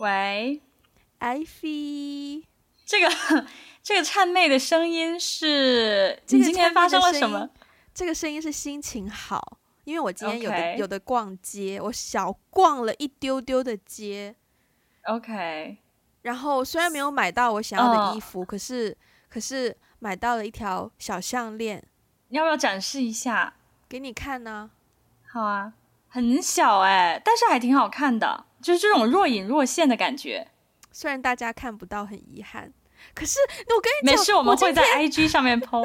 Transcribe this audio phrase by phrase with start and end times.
[0.00, 0.62] 喂
[1.18, 2.44] ，Ivy，
[2.86, 3.06] 这个
[3.84, 6.18] 这个颤媚的声音是？
[6.28, 7.50] 你今天发生了什么？
[7.92, 14.34] 这个声音是心情好，因为我今天有的.有的逛街，我小逛了一丢丢的街。
[15.02, 15.76] OK，
[16.22, 18.96] 然后虽然没有买到我想要的衣服，哦、可是
[19.28, 21.86] 可是买到了一条小项链。
[22.28, 23.52] 你要不要展示一下？
[23.86, 24.70] 给你看呢、
[25.30, 25.30] 啊？
[25.30, 25.74] 好啊，
[26.08, 28.46] 很小哎，但是还挺好看的。
[28.62, 30.46] 就是这种若隐若现的感觉，
[30.92, 32.72] 虽然大家看不到，很遗憾。
[33.14, 33.38] 可是
[33.74, 35.80] 我跟你讲，没事，我们会在 IG 上面 po。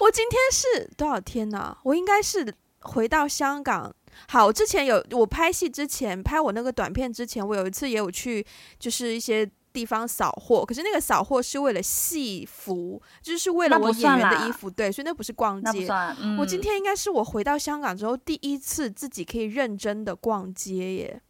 [0.00, 1.78] 我今天是多少天呢、啊？
[1.82, 3.92] 我应该是回到香港。
[4.28, 8.46] 好，我之前有我拍戏之前拍我那个短片之前，我有一次也有去，
[8.78, 10.64] 就是一些地方扫货。
[10.64, 15.88] 可是那个扫货是为了戏服，就是为了我演员的衣服，对，所以那不是逛街。
[16.20, 21.22] 嗯、我今天应该是我回到香港之后第一次自己可以认真的逛街耶。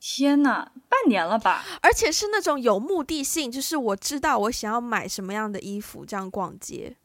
[0.00, 1.64] 天呐，半年了吧？
[1.82, 6.96] 而且是那种有目的性，就是我知道我想要买什么样的衣服，这样逛街。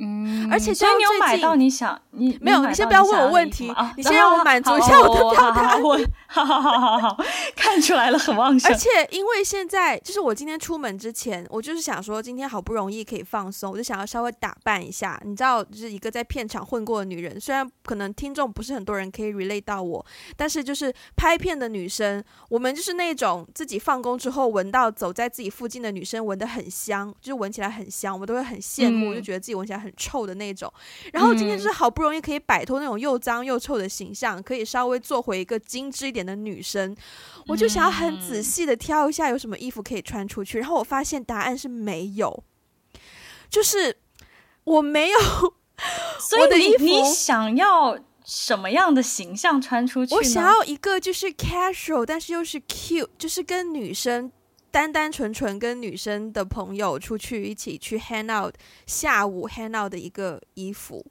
[0.00, 2.66] 嗯，而且所以你有买到你想你没有？
[2.66, 5.78] 你先不要问我问题，啊、你先让我满足一下我的表达。
[6.26, 7.24] 好好好好好，
[7.56, 8.70] 看出来了，很旺盛。
[8.70, 15.20] 而且因为现在就是我今天出门之前，我就是想说今天好不容易可以放松，我就想要稍微打扮一下。
[15.24, 20.04] 你知道，就是一个在片场混过的女人，虽然可能听众不是很多人可以 relate 到我，
[20.36, 30.72] 但是就是拍片的女生，我们就是那种自己放工之后闻到走在自己附近的女生闻得很香，就是闻起来很香，我们都会很羡慕，嗯、就觉得自己闻起来很臭的那种。
[31.12, 36.96] 然后今天就是好不容易可以摆脱那种又脏又臭的形象，可以稍微做回一个精致一点的女生，
[37.46, 40.58] 我就想要很仔细的挑一下有什么衣服可以穿出去。
[40.58, 42.44] 然后我发现答案是没有，
[43.48, 43.96] 就是
[44.64, 45.18] 我没有。
[46.20, 50.14] 所以你你想要什么样的形象穿出去？
[50.14, 54.30] 我想要一个就是 casual，但是又是 cute，就是跟女生。
[54.70, 58.54] 单单纯纯跟女生的朋友出去一起去 hang out，
[58.86, 61.04] 下午 hang out 的一个衣服，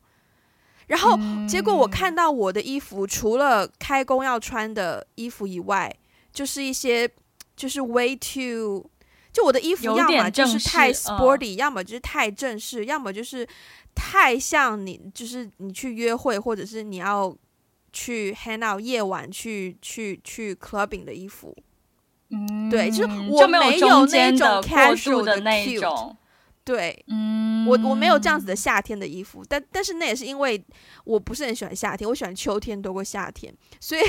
[0.87, 5.93] 然后结果我看到我的衣服，除了开工要穿的衣服以外，
[6.31, 7.09] 就是一些
[7.55, 8.89] 就是 way too，
[9.33, 13.47] 就我的衣服要么就是太 sporty，要么就是太正式，要么就是
[13.93, 17.35] 太像你，就是你去约会或者是你要
[17.91, 21.55] 去 hang out 夜晚去去去 clubbing 的衣服。
[22.31, 26.15] 嗯，对，就是我没有那种 casual 的那种，
[26.63, 30.63] 对，嗯，我我没有这样子的夏天的衣服，但但是那也是因为
[31.05, 34.01] 我不是很喜欢夏天，我喜欢秋天多过夏天，所以，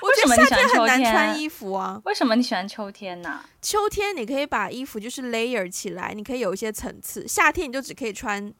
[0.00, 2.00] 我觉得夏天很难穿衣服啊。
[2.04, 3.40] 为什么你喜欢秋天呢？
[3.60, 8.54] 秋天你可以把衣服就是 layer 起来，你可以有一些层次，夏天你就只可以穿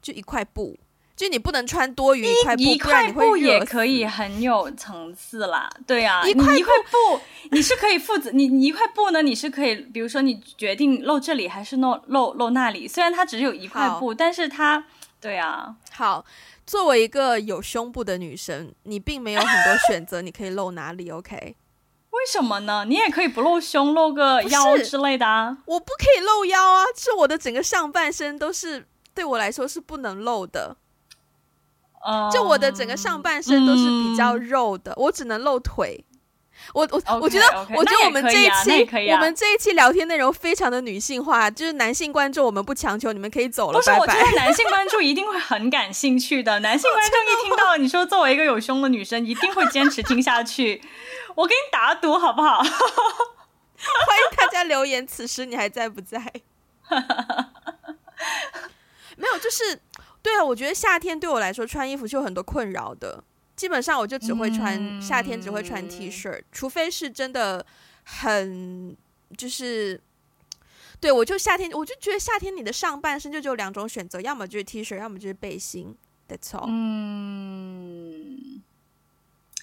[0.00, 0.78] 就一块布。
[1.16, 5.70] 就你不能穿多余一块布，一块布也可以很有层次啦。
[5.86, 7.20] 对啊，一块布，你一块布
[7.52, 14.84] 你是可以负责，你你一块布呢，你是可以，比如说你决定露这里还是露露露那里，虽然它只有一块布，但是它，
[15.18, 15.76] 对啊。
[15.90, 16.22] 好，
[16.66, 21.56] 作为一个有胸部的女生，你并没有很多选择，你可以露哪里？OK？
[22.10, 22.84] 为什么呢？
[22.86, 25.56] 你也可以不露胸，露个腰之类的啊。
[25.64, 30.76] 我不可以露腰啊，是我的整个上半身都是对我来说是不能露的。
[32.32, 36.04] 就我的整个上半身都是比较肉的，嗯、我只能露腿。
[36.72, 43.78] 我我 okay, 我觉得，okay, 我觉得我们这一期、啊啊、我们这一期聊天内容非常的女性化，就是男性观众我们不强求，你们可以走了。
[43.78, 44.00] 不是，拜拜。
[44.00, 46.58] 我觉得男性观众一定会很感兴趣的。
[46.60, 50.82] 男性观众一听到你说作为一个有胸的女生，一定会坚持听下去。
[51.34, 52.58] 我给你打赌好不好？
[52.64, 56.18] 欢迎大家留言，此时你还在不在？
[59.16, 59.78] 没有，就是。
[60.26, 63.22] 对啊，我觉得夏天对我来说穿衣服是有很多困扰的。
[63.54, 67.64] 基本上我就只会穿、嗯、夏天只会穿 T 恤，除非是真的
[68.02, 68.96] 很
[69.36, 70.02] 就是，
[70.98, 75.96] 对我就夏天我就觉得夏天你的上半身就只有两种选择，要么就是 T 恤，要么就是背心。
[76.28, 76.64] That's all。
[76.66, 78.60] 嗯，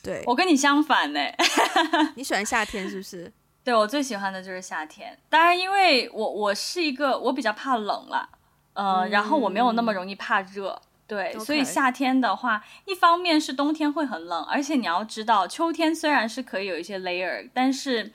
[0.02, 1.20] 对，我跟你相反呢。
[2.16, 3.34] 你喜欢夏天是不是？
[3.66, 5.20] 对，我最喜欢的就是夏天。
[5.30, 8.30] 当然，因为我我是一个我比较怕冷啦。
[8.74, 18.12] 呃，嗯、然后我没有那么容易怕热，对.所以夏天的话，一方面是冬天会很冷，而且你要知道，秋天虽然是可以有一些 layer，但是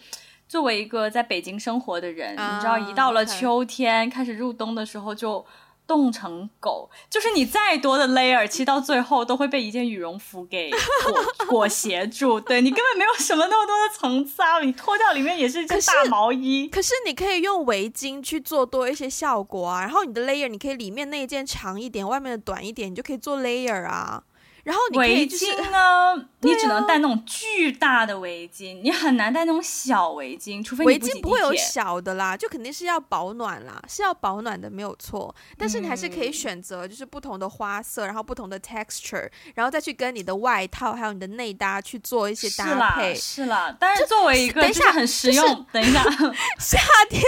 [0.49, 5.44] 作为一个在北京生活的人，uh, 你知道，一到了秋天.开始入冬的时候就。
[5.88, 12.38] 冻成狗，就是你再多的 layer，其实到最后都会被一件羽绒服给裹 裹挟住。
[12.38, 14.61] 对，你根本没有什么那么多的层次啊！
[14.61, 16.69] 你脱掉里面也是一件大毛衣。
[16.69, 19.81] 可是，可是你可以用围巾去做多一些效果啊。
[19.81, 24.23] 然后你的 layer，你可以里面那一件长一点，外面的短一点，你就可以做 layer 啊。
[24.69, 35.35] 然后你可以、就是、围巾呢， 你只能戴那种巨大的围巾，啊、你很难戴那种小围巾，除非围巾不会有小的啦，就肯定是要保暖啦，是要保暖的没有错。
[35.56, 43.14] 但是你还是可以选择就是不同的花色，然后不同的 texture，然后再去跟你的外套还有你的内搭去做一些搭配。
[43.14, 46.05] 是啦，是啦，但是作为一个等一下很实用，就是、 等一下
[46.61, 46.79] 夏
[47.09, 47.23] 天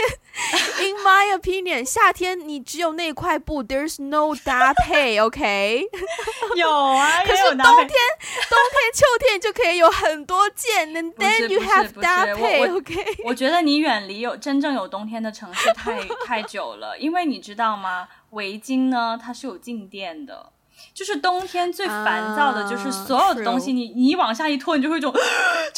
[0.79, 5.87] ，in my opinion，夏天你只有那块布，there's no 搭配，OK？
[6.57, 7.23] 有啊。
[7.31, 7.89] 可是冬天、
[8.49, 12.95] 冬天、秋天就可以有很多件，and then you have 搭配， OK？
[13.25, 18.09] 我觉得你远离有真正有冬天的城市太太久了，因为你知道吗？
[18.31, 20.51] 围巾呢，它是有静电的，
[20.93, 25.15] 就是冬天最烦躁的就是所有的东西，你你往下一拖，你就会一种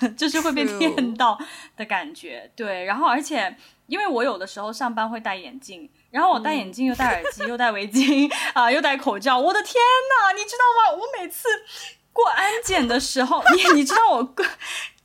[0.00, 1.38] 就就是会被 电到
[1.76, 2.84] 的感觉，对。
[2.84, 3.56] 然后而且
[3.86, 5.88] 因为我有的时候上班会戴眼镜。
[6.10, 9.38] 然后我戴眼镜，又戴耳机，又戴围巾 啊，又戴口罩。
[9.38, 10.64] 我的天呐，你知道
[10.94, 10.98] 吗？
[10.98, 11.48] 我每次
[12.12, 14.44] 过安检的时候，你 你知道我过？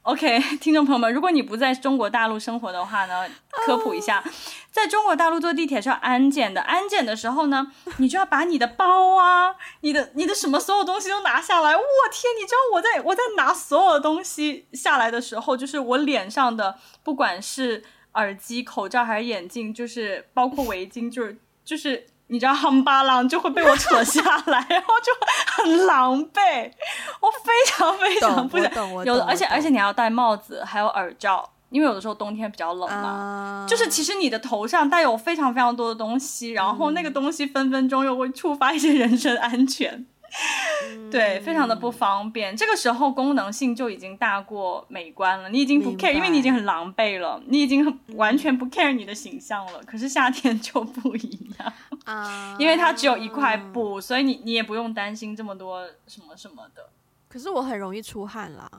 [0.04, 3.26] OK，听众朋友们，如果你不在中国大陆生活的话呢，
[3.66, 4.22] 科普一下，
[4.70, 6.62] 在中国大陆坐地铁是要安检的。
[6.62, 11.74] 安检的时候呢，你就要把你的包啊，你的你的什么所有东西都拿下来。
[11.76, 17.84] 我天，你知道我在我在拿所有的东西下来的时候，就是我脸上的，不管是。
[18.14, 26.72] 耳机、口罩还是眼镜，就是包括围巾，就是就是你知道，夯巴啷就会被我扯下来， 然后就很狼狈。
[27.20, 33.66] 我非常非常不想有的，而且而且你还要戴帽子，还有耳罩，因为有的时候冬天比较冷嘛。
[33.66, 33.70] Uh...
[33.70, 40.06] 就是其实你的头上带有非常非常多的东西，然后那个东西分分钟又会触发一些人身安全。
[41.12, 42.56] 对，非常的不方便。
[42.56, 49.82] 这个时候功能性就已经大过美观了，你已经不 care，因为你已经很狼狈了，你已经完全不 care 你的形象了。
[49.86, 51.74] 可是夏天就不一样
[52.06, 56.90] 啊，因为它只有一块布，所以你你也不用担心这么多什么什么的。
[57.30, 58.70] 可是我很容易出汗啦。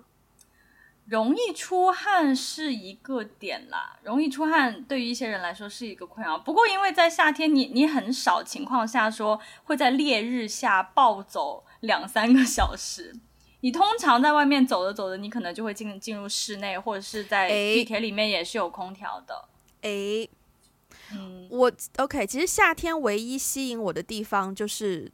[1.07, 6.39] 容易出汗是一个点啦，容易出汗对于一些人来说是一个困扰。
[6.39, 13.15] 不过因为在夏天你，你你很少情况下说会在烈日下暴走两三个小时。
[13.61, 19.49] 你通常在外面走着走着，你可能就会进进入室内，或者是在地铁里面也是有空调的。
[19.83, 20.29] 诶，
[21.13, 22.27] 嗯，我 OK。
[22.27, 25.11] 其实夏天唯一吸引我的地方就是，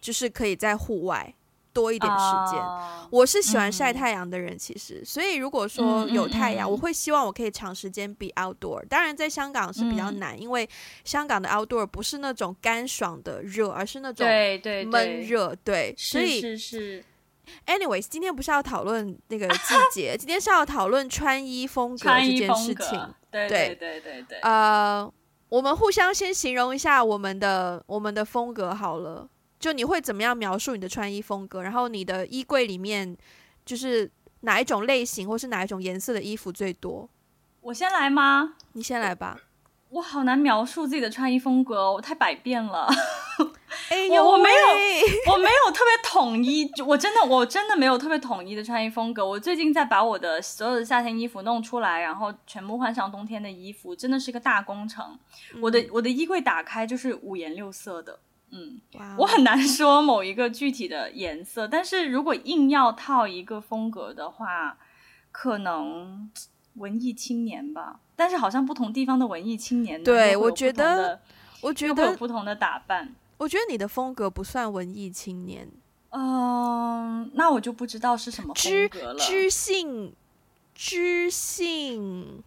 [0.00, 1.34] 就是可以在户外。
[1.78, 8.84] 多一点时间，uh, 我是喜欢晒太阳的人，其实、嗯，所以如果说有太阳、嗯嗯嗯，我会希望我可以长时间 be outdoor。
[8.88, 10.68] 当然，在香港是比较难、嗯，因为
[11.04, 14.26] 香港的 outdoor 不是那种干爽的热，而是那种
[14.90, 15.54] 闷热。
[15.62, 17.04] 对，所以是。
[17.66, 23.14] Anyways，今天不是要讨论那个季 节，今天是要讨论穿衣风格这件事情。
[23.30, 24.38] 对对对对对。
[24.40, 25.12] 呃、uh,，
[25.48, 29.28] 我们互相先形容一下我们的我们的风格好了。
[29.58, 31.62] 就你会怎么样描述你的穿衣风格？
[31.62, 33.16] 然后你的衣柜里面
[33.64, 34.10] 就是
[34.40, 37.08] 哪一种类型或是哪一种颜色的衣服最多？
[37.60, 38.54] 我先来吗？
[38.72, 39.40] 你先来吧。
[39.90, 42.86] 我好难描述自己的穿衣风格，我太百变了。
[43.88, 46.70] 哎 呦，我没有，我没有特别统一。
[46.86, 49.26] 我真的，我真的没有特别统一的穿衣风格。
[49.26, 55.18] 我最近在把我的所有的夏天衣服弄出来，然后全部换上冬天的衣服，真的是一个大工程。
[55.54, 58.18] 嗯、我的我的衣柜打开就是五颜六色的。
[58.50, 58.80] 嗯.
[59.16, 64.78] 我很难说某一个具体的颜色，但是如果硬要套一个风格的话，
[65.30, 66.30] 可能
[66.74, 68.00] 文艺青年吧。
[68.16, 71.20] 但是好像不同地方的文艺青年，对，我觉得，
[71.60, 73.14] 我觉得有不同的打扮。
[73.36, 75.70] 我觉得你的风格不算文艺青年，
[76.10, 79.18] 嗯，那我就不知道是什么风格了。
[79.20, 80.12] 知性，
[80.74, 82.42] 知性，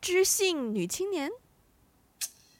[0.00, 1.28] 知性女青年。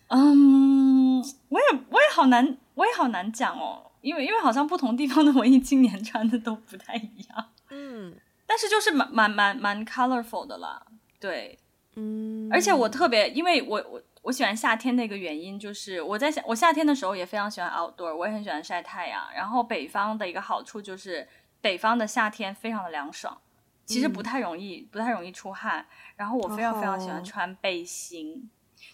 [0.09, 10.87] 嗯，我也我也好难，我也好难讲哦，因为因为好像不同地方的文艺青年穿的都不太一样，嗯，但是就是蛮蛮蛮蛮 colorful 的啦，
[11.21, 11.59] 对，
[11.97, 21.29] 嗯，而且我特别，因为我我我喜欢夏天的一个原因就是我在夏我夏天的时候也非常喜欢 outdoor，我也很喜欢晒太阳，然后北方的一个好处就是
[21.61, 23.37] 北方的夏天非常的凉爽，
[23.85, 25.87] 其实不太容易、嗯、不太容易出汗，
[26.17, 28.49] 然后我非常非常喜欢穿背心。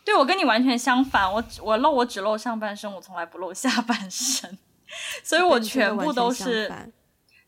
[0.04, 4.58] 对，我跟你完全相反，我我露我只露上半身，我从来不露下半身，
[5.24, 6.70] 所以我全部都是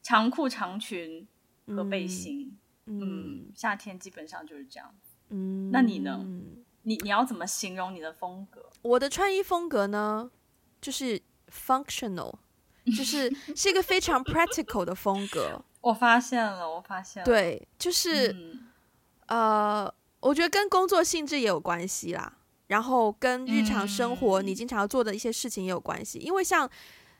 [0.02, 1.26] 长裤长裙
[1.66, 2.56] 和背心。
[2.86, 4.94] 嗯，嗯，夏天基本上就是这样。
[5.28, 6.24] 嗯，那你呢？
[6.82, 8.70] 你你要怎么形容你的风格？
[8.82, 10.30] 我的穿衣风格呢，
[10.80, 11.20] 就是
[11.50, 12.32] functional，
[12.96, 15.60] 就是 是一个非常 practical 的风格。
[15.82, 17.24] 我发现了，我发现了。
[17.24, 18.68] 对，就是、嗯、
[19.26, 22.35] 呃，我觉得跟工作性质也有关系啦。
[22.68, 26.68] 然后跟日常生活你经常要做的一些事情也有关系，嗯、因为像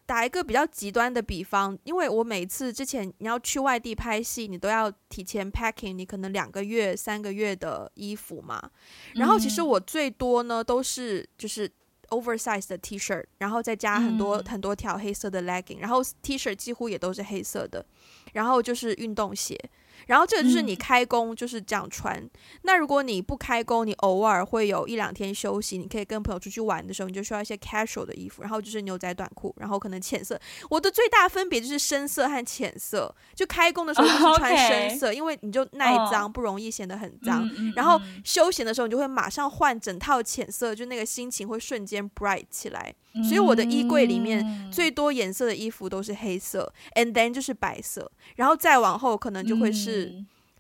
[0.05, 8.71] 打一个比较极端的比方，因为我每次之前你要去外地拍戏，你都要提前 packing，你可能两个月、三个月的衣服嘛。
[9.15, 11.69] 然后其实我最多呢都是就是
[12.11, 17.85] oversize 的 T 恤，然后再加很多、嗯、很多条黑色的 legging，然后 T 恤几乎也都是黑色的，
[18.33, 19.59] 然后就是运动鞋。
[20.07, 22.17] 然后这个就是你开工就是这样穿。
[22.17, 22.31] 嗯、
[22.63, 28.43] 那如果你不开工，你偶尔会有一两天休息，你可以跟朋友出去玩的时候，你就需要一些 casual 的衣服。
[28.43, 30.41] 然后就是牛仔短裤，然后可能浅色。
[30.71, 33.15] 我的最大分别就是深色和浅色。
[33.35, 35.17] 就开工的时候就是穿深色，oh.
[35.17, 36.33] 因为你就耐脏，oh.
[36.33, 37.49] 不容易显得很脏。
[37.75, 42.95] 然后休闲的时候，你就会马上换整套浅色，就那个心情会瞬间 bright 起来。
[43.25, 50.13] 所以我的衣柜里面最多颜色的衣服都是黑色，and then 就是白色，然后再往后可能就会是，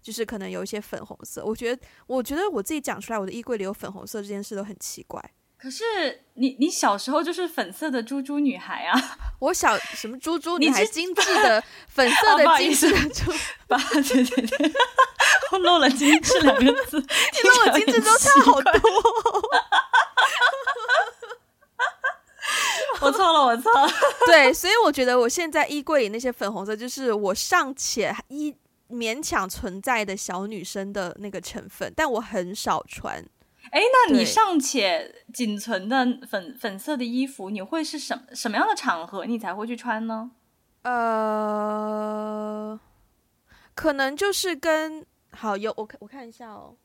[0.02, 1.44] 就是可能有一些粉红色。
[1.44, 5.22] 我觉得，我觉得我自己讲出来，我的衣柜里有粉红色这件事都很奇怪。
[5.58, 5.82] 可是
[6.34, 9.16] 你，你小时候就是粉色的猪猪女孩啊！
[9.40, 10.84] 我小什么猪猪女孩？
[10.84, 13.32] 精致的粉色的精致的猪，
[13.66, 14.72] 八对对对，
[15.52, 18.70] 我漏了精致两个字， 你漏了精致都差好多。
[23.02, 23.88] 我错了，我错了。
[24.26, 28.54] 对，所以我觉得我现在衣柜里那些粉红色，就是我尚且一
[28.88, 33.24] 勉强存在的小女生的那个成分，但我很少穿。
[33.70, 40.30] 哎，那你尚且仅存的粉粉色的衣服，你会是什么什么样的场合你才会去穿呢？
[40.82, 42.78] 呃，
[43.74, 46.76] 可能就是跟好有我看我看一下哦，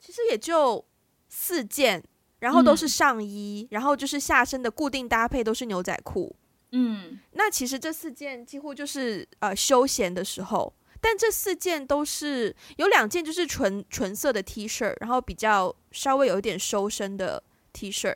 [0.00, 0.84] 其实也就
[1.28, 2.02] 四件。
[2.38, 6.36] 然后都是上衣，嗯、然后就是下身的固定搭配都是牛仔裤。
[6.72, 18.14] 嗯，那其实这四件几乎就是呃休闲的时候，但这四件都是有两件就是纯纯色的 T 恤，然后比较稍微有一点收身的 T 恤，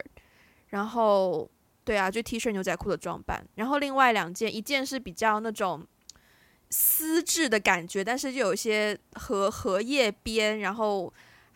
[0.69, 1.49] 然后
[1.85, 3.43] 对啊，就 T 恤牛仔裤的装扮。
[3.55, 5.87] 然后另外两件，一件是比较那种
[6.69, 11.11] 丝质的感觉，但是就有一些荷荷叶边，然后。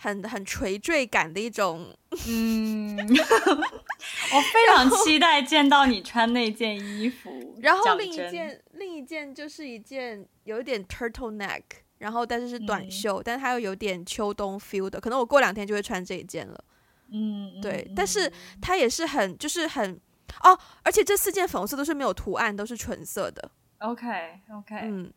[0.05, 1.89] 很很垂坠感的一种，
[2.29, 7.59] 嗯，我非常期待见到你穿那件衣服。
[7.63, 11.63] 然后另一件，另一件就是一件有一点 turtleneck，
[11.97, 16.65] 然后但是是短袖，嗯、但它又有点秋冬 feel 的，可能我过两天就会穿这一件了。
[17.11, 18.31] 嗯，对，但是
[18.61, 19.99] 它也是很，就是很
[20.43, 23.51] 哦，而且这四件粉红色都是没有图案，都是纯色的。
[23.79, 24.07] OK
[24.51, 25.11] OK，嗯，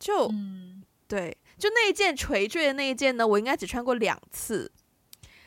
[0.00, 1.36] 就嗯，对。
[1.58, 4.70] 就那一件垂坠的那一件呢，我应该只穿过两次。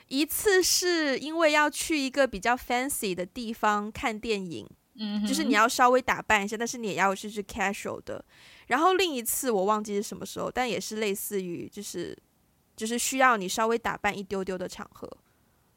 [0.08, 8.26] 一次是因为要去一个比较 fancy 的地方看电影，嗯，就是你要稍微打扮一下，但是你也要是是 casual 的。
[8.66, 12.18] 然后另一次我忘记是什么时候，但也是类似于就是
[12.76, 15.08] 就是需要你稍微打扮一丢丢的场合。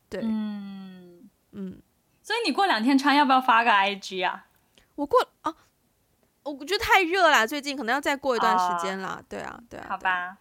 [0.09, 1.83] 对，嗯嗯。
[2.23, 4.47] 所以你过两天穿，要不要发个 IG 啊？
[4.95, 5.55] 我过啊。
[6.45, 9.17] 我觉得太热了，最近可能要再过一段时间了。
[9.17, 10.39] Oh, 对啊，对啊，好吧，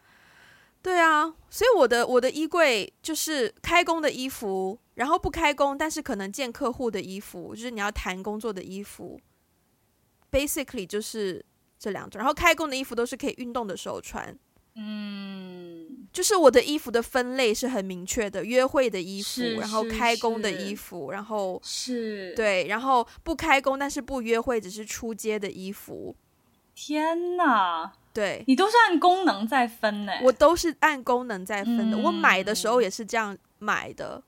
[0.82, 9.20] 对啊，所以我的我的衣柜就是开工的衣服，然后不开工但是可能见客户的衣服，就是你要谈工作的衣服
[10.32, 11.46] ，basically 就是
[11.78, 12.20] 这两种。
[12.20, 14.36] 然后开工的衣服都是可以运动的时候穿。
[14.84, 26.16] 嗯，就是我的衣服的分类是很明确的，约会的衣服，然后开工的衣服，然后是对，然后不开工但是不约会，只是出街的衣服。
[26.74, 30.14] 天哪，对，你都是按功能在分呢？
[30.24, 31.98] 我都是按功能在分的。
[31.98, 34.24] 嗯、我买的时候也是这样买的，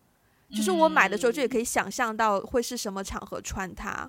[0.56, 4.08] 就是我买的时候就也可以想象到会是什么场合穿它。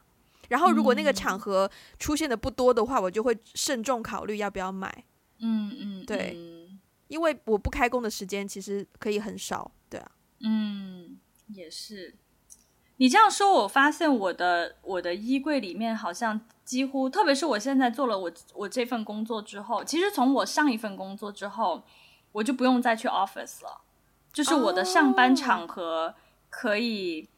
[0.48, 5.04] 然后如果那个场合出现的不多的话，我就会慎重考虑要不要买。
[5.38, 10.10] 嗯嗯，对，嗯、因为我不开工的时间其实可以很少，对啊，
[10.40, 12.16] 嗯，也是。
[12.96, 21.82] 你这样说，我发现我的我的衣柜里面好像几乎，特别是我现在做了我我这份工作之后，其实从我上一份工作之后，
[22.32, 23.82] 我就不用再去 office 了，
[24.32, 26.14] 就是我的上班场合
[26.48, 27.28] 可以。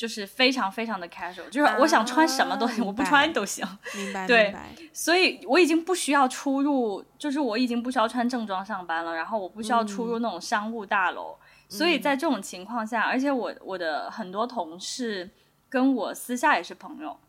[0.00, 3.62] 就是非常非常的 casual，就是我想穿什么东西，啊、我不穿都行。
[3.94, 4.74] 明白， 对，明白。
[4.94, 11.36] 所以我已经不需要出入，就是我已经不需要穿正装上班了，然后我不需要出入那种商务大楼。
[11.68, 15.28] 嗯、所以在这种情况下，而且我我的很多同事
[15.68, 17.20] 跟我私下也是朋友，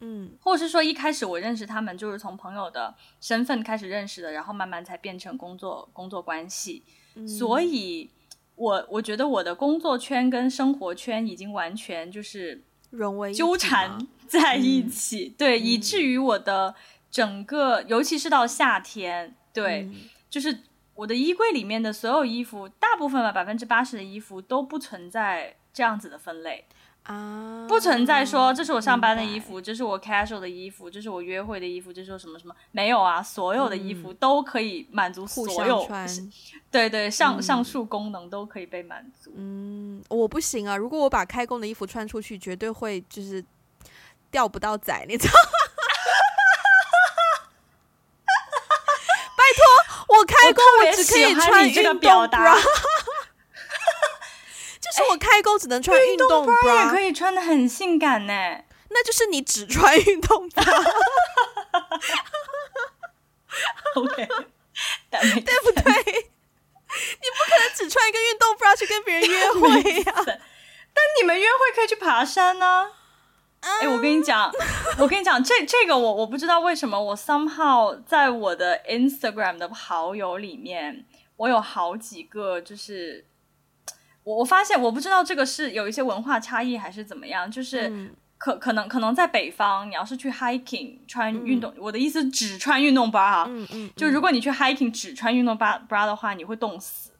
[0.00, 8.10] 嗯，或者是说一开始我认识他们就是从朋友的身份开始认识的，然后慢慢才变成工作工作关系，嗯、所以。
[8.58, 12.60] 我我觉得我的工作圈跟生活圈已经完全就是
[12.90, 13.96] 融为纠缠
[14.26, 16.74] 在一起，嗯、对，嗯、以至于我的
[17.10, 19.94] 整个，尤其是到夏天，对，嗯、
[20.28, 20.58] 就是
[20.94, 26.64] 我的衣柜里面的所有衣服，大部分吧，百分之八十的衣服都不存在这样子的分类
[27.08, 36.06] 啊，不存在说这是我上班的衣服，这是我 casual 的衣服，这是我约会的衣服，这是我什么什么，没有啊，所有的衣服都可以满足所有，穿
[36.70, 39.32] 对对，上、嗯、上述功能都可以被满足。
[39.34, 43.42] 嗯，我不行啊，如果我把开工的衣服穿出去，绝对会就是
[44.30, 45.48] 钓不到仔，你知道吗？
[49.34, 49.64] 拜托，
[50.14, 52.54] 我开工我只可以穿运动 bra。
[54.98, 58.32] 就是我开工只能穿运动 bra，也可以穿的很性感呢。
[58.90, 60.92] 那就是你只穿运动 bra。
[63.94, 64.26] OK，
[65.10, 65.92] 对不对？
[65.92, 70.24] 你不可能只穿一个运动 bra 去跟别人约会呀、啊。
[70.26, 72.90] 但你们约会可以去爬山呢、啊。
[73.60, 74.50] 哎、嗯，我跟你讲，
[74.98, 81.04] 我跟你讲，这这个我我不知道为什么我 somehow 在我的 Instagram 的好友里面，
[81.36, 83.26] 我有好几个就是。
[84.28, 87.90] 我我发现，我不知道这个是有一些文化差异还是怎么样，就是
[88.36, 97.10] 可、嗯、可能可能在北方，你要是去 hiking 穿运动，嗯、我的意思只穿运动 bra 啊、嗯嗯嗯，就如果你去 hiking 只穿运动 bra bra 的话，你会冻死，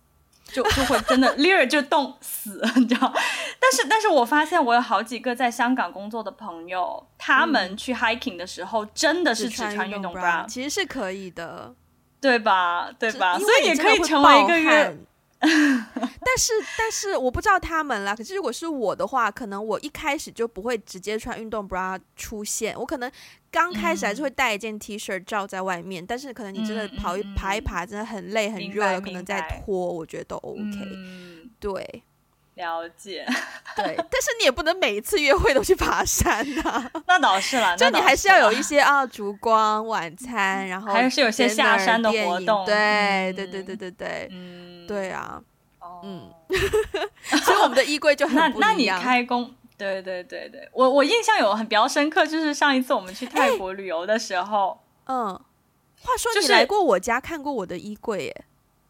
[0.53, 3.11] 就就会真的 literally 就冻死， 你知道？
[3.59, 11.75] 但是但是我发现我有好几个在香港工作的朋友，他们去 hiking 的时候真的是只穿运动 bra，其实是可以的，
[12.21, 12.91] 对吧？
[12.99, 13.39] 对吧？
[13.39, 14.99] 所以也可以成为一个月。
[15.41, 18.15] 但是，但是我不知道他们啦。
[18.15, 22.77] 可是如果是我的话，可能我一开始就不会直接穿运动 bra 出现。
[22.79, 23.11] 我可能
[23.51, 26.07] 刚开始还是会带一件 T 恤罩在外面，嗯。
[26.07, 30.63] 但是可能你真的跑一爬一爬，真的很累很热了，可能再脱，我觉得都 OK。
[30.65, 32.03] 嗯，对，
[32.59, 33.25] 了解。
[33.75, 36.91] 对，但是你也不能每一次约会都去爬山啊。
[37.09, 42.67] 那倒是了，就你还是要有一些啊，烛光晚餐，然后还是有些下山的活动。
[42.67, 44.29] 对，嗯，对，对，对，对，对。
[44.31, 44.87] 嗯。
[44.87, 45.41] 对啊，
[46.03, 46.31] 嗯，
[47.45, 48.61] 所以我们的衣柜就很不一样。
[48.61, 49.55] 那那你开工？
[49.77, 55.27] 对对对对，我我印象有很比较深刻，就是上一次我们去泰国旅游的时候，嗯，
[56.01, 58.45] 话说你来过我家看过我的衣柜耶？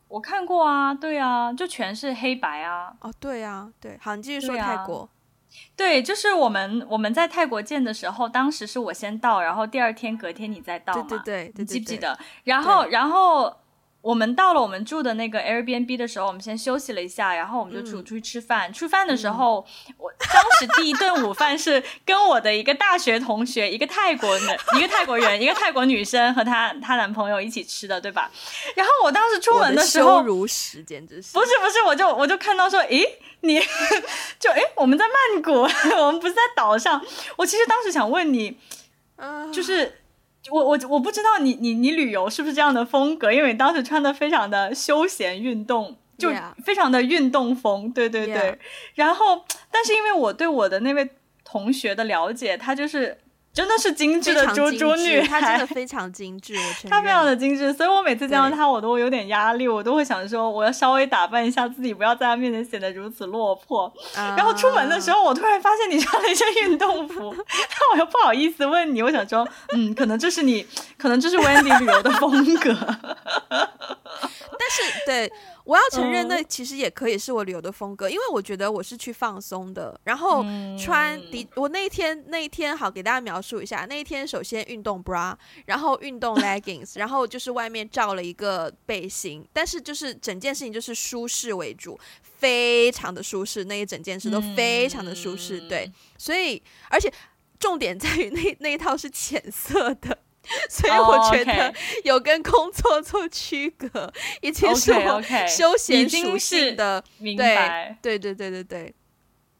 [0.08, 2.92] 我看过啊，对啊，就全是黑白啊。
[3.00, 5.08] 哦，对啊，对，好，你继续说泰国。
[5.76, 12.18] 对，就是我们我们在泰国见的时候，当时是我先到，然后第二天隔天你再到嘛，对对对，对，对，对，你记不记得？
[12.44, 13.56] 然后然后。
[14.00, 18.72] 我们到了我们住的那个 Airbnb 的时候，我们先休息了一下，然后我们就出出去吃饭。
[18.72, 28.30] 吃饭的时候，嗯、我当时第一顿午饭是跟我的一个大学同学，一个泰国人， 一个泰国人，一个泰国女生和她她男朋友一起吃的，对吧？
[28.76, 33.04] 然后我当时出门的时候，羞辱史简直是不是不是，我就我就看到说，诶，
[33.40, 33.60] 你
[34.38, 35.52] 就诶，我们在曼谷，
[36.00, 37.04] 我们不是在岛上。
[37.36, 38.56] 我其实当时想问你，
[39.52, 40.00] 就是。
[40.50, 46.30] 我我我不知道你你你旅游是不是这样的风格，因为你当时穿的非常的休闲运动，就
[46.64, 48.58] 非常的运动风，对对对。
[48.94, 51.10] 然后，但是因为我对我的那位
[51.44, 53.18] 同学的了解，他就是。
[53.58, 56.62] 真的是精致的猪猪女孩，她真的非常精致，我。
[56.88, 63.92] 她非常的精致，所以我每次见到她，我都有点压力，我都会想说，我要稍微打扮一下自己，不要在她面前显得如此落魄。
[64.14, 64.36] Uh...
[64.36, 69.44] 然后出门的时候，我突然发现你穿了一身运动服， 但我又不好意思问你，我想说，
[69.74, 70.64] 嗯，可能这是你，
[70.96, 72.72] 可能这是 Wendy 旅游的风格。
[73.50, 75.32] 但是，对。
[75.68, 80.00] 我要承认，那其实也可以是我旅游的风格，嗯，因为我觉得我是去放松的。
[80.04, 80.42] 然后
[80.78, 97.12] 穿的，我那一天那一天好给大家描述一下，那一天首先运动 bra，然后运动 leggings，然后就是外面罩了一个背心，但是就是整件事情就是舒适为主，非常的舒适，那一整件事都非常的舒适，嗯，对，所以而且
[97.58, 100.16] 重点在于那那一套是浅色的。
[100.68, 104.14] 所以我觉得有跟工作做区隔，oh.
[104.42, 107.02] 已经是我休闲属性的。
[107.18, 108.94] 明白，对对对对对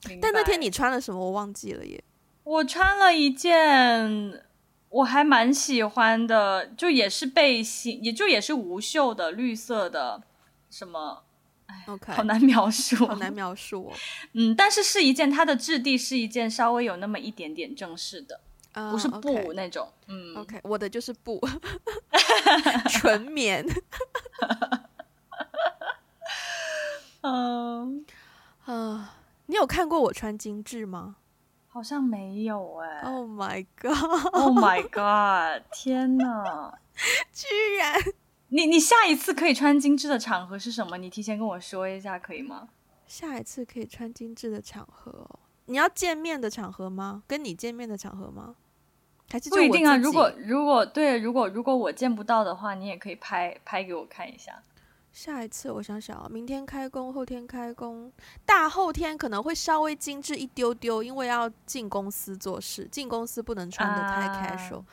[0.04, 0.18] 对。
[0.20, 1.18] 但那天你穿了什么？
[1.18, 2.02] 我忘记了耶。
[2.44, 4.42] 我穿了一件
[4.88, 10.22] 我还蛮喜欢的，就也是背心，也就也是无袖的绿色的，
[10.70, 11.24] 什么
[11.86, 13.92] ？OK，好难描述，好难描述哦。
[14.32, 18.40] 嗯，但是是一件它的质地是一件稍微有那么一点点正式的。
[18.72, 19.52] 不是布、okay.
[19.54, 21.40] 那种，嗯，OK，我的就是布，
[22.90, 23.66] 纯棉。
[27.22, 28.04] 嗯
[28.64, 31.16] 啊，你有看过我穿精致吗？
[31.66, 33.02] 好像没有哎、欸。
[33.10, 33.94] Oh my god!
[34.32, 35.62] Oh my god!
[35.72, 36.78] 天哪！
[37.32, 37.94] 居然，
[38.48, 40.96] 你你下一次可以穿精致的场合是什么？
[40.98, 42.68] 你提前跟我说一下可以吗？
[43.06, 45.38] 下一次可以穿精致的场合哦。
[45.68, 47.22] 你要见面的场合吗？
[47.26, 48.56] 跟你见面的场合吗？
[49.30, 49.96] 还是不一定啊。
[49.96, 54.62] 如果如果对，如果如果我见不到的话，你也可以拍拍给我看一下。
[55.12, 58.12] 下一次我想想啊，明天开工，后天开工，
[58.46, 64.84] 大后天可能会稍微精致一丢丢，因为要进公司做事，进公司不能穿的太 casual，、uh,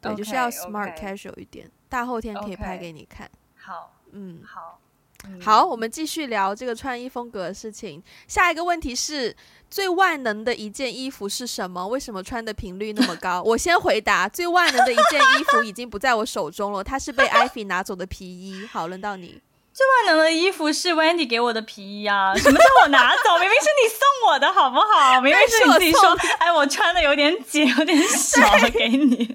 [0.00, 1.16] 对，okay, 就是要 smart okay.
[1.16, 1.70] casual 一点。
[1.88, 3.26] 大后天可以拍给你看。
[3.26, 3.30] Okay.
[3.56, 4.78] 好，嗯，好，
[5.24, 8.02] 嗯、好，我们继续聊这个穿衣风格的事情。
[8.26, 9.34] 下一个问题是
[9.70, 11.86] 最万能的一件衣服是什么？
[11.86, 13.42] 为什么穿的频率那么高？
[13.46, 18.66] 我先回答，最万能的一件衣服已经不在我手中了，它是被 Ivy 拿走的皮衣。
[18.66, 19.40] 好，轮到你。
[19.74, 22.34] 最万能的衣服是 Wendy 给我的皮衣啊！
[22.36, 23.38] 什么叫我拿走？
[23.40, 25.18] 明明是你送我的，好不好？
[25.22, 29.34] 明明是你自己说，哎，我穿的有点紧，有点小，给你。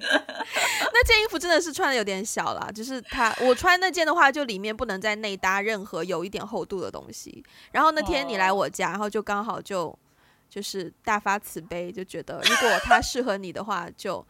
[0.92, 7.44] 那件衣服真的是穿的有点小了，就是它，我穿那件的话，就里面不能再内搭任何有一点厚度的东西。
[7.72, 9.96] 然后那天你来我家，然后就刚好就
[10.48, 14.24] 就是大发慈悲，就觉得如果它适合你的话，就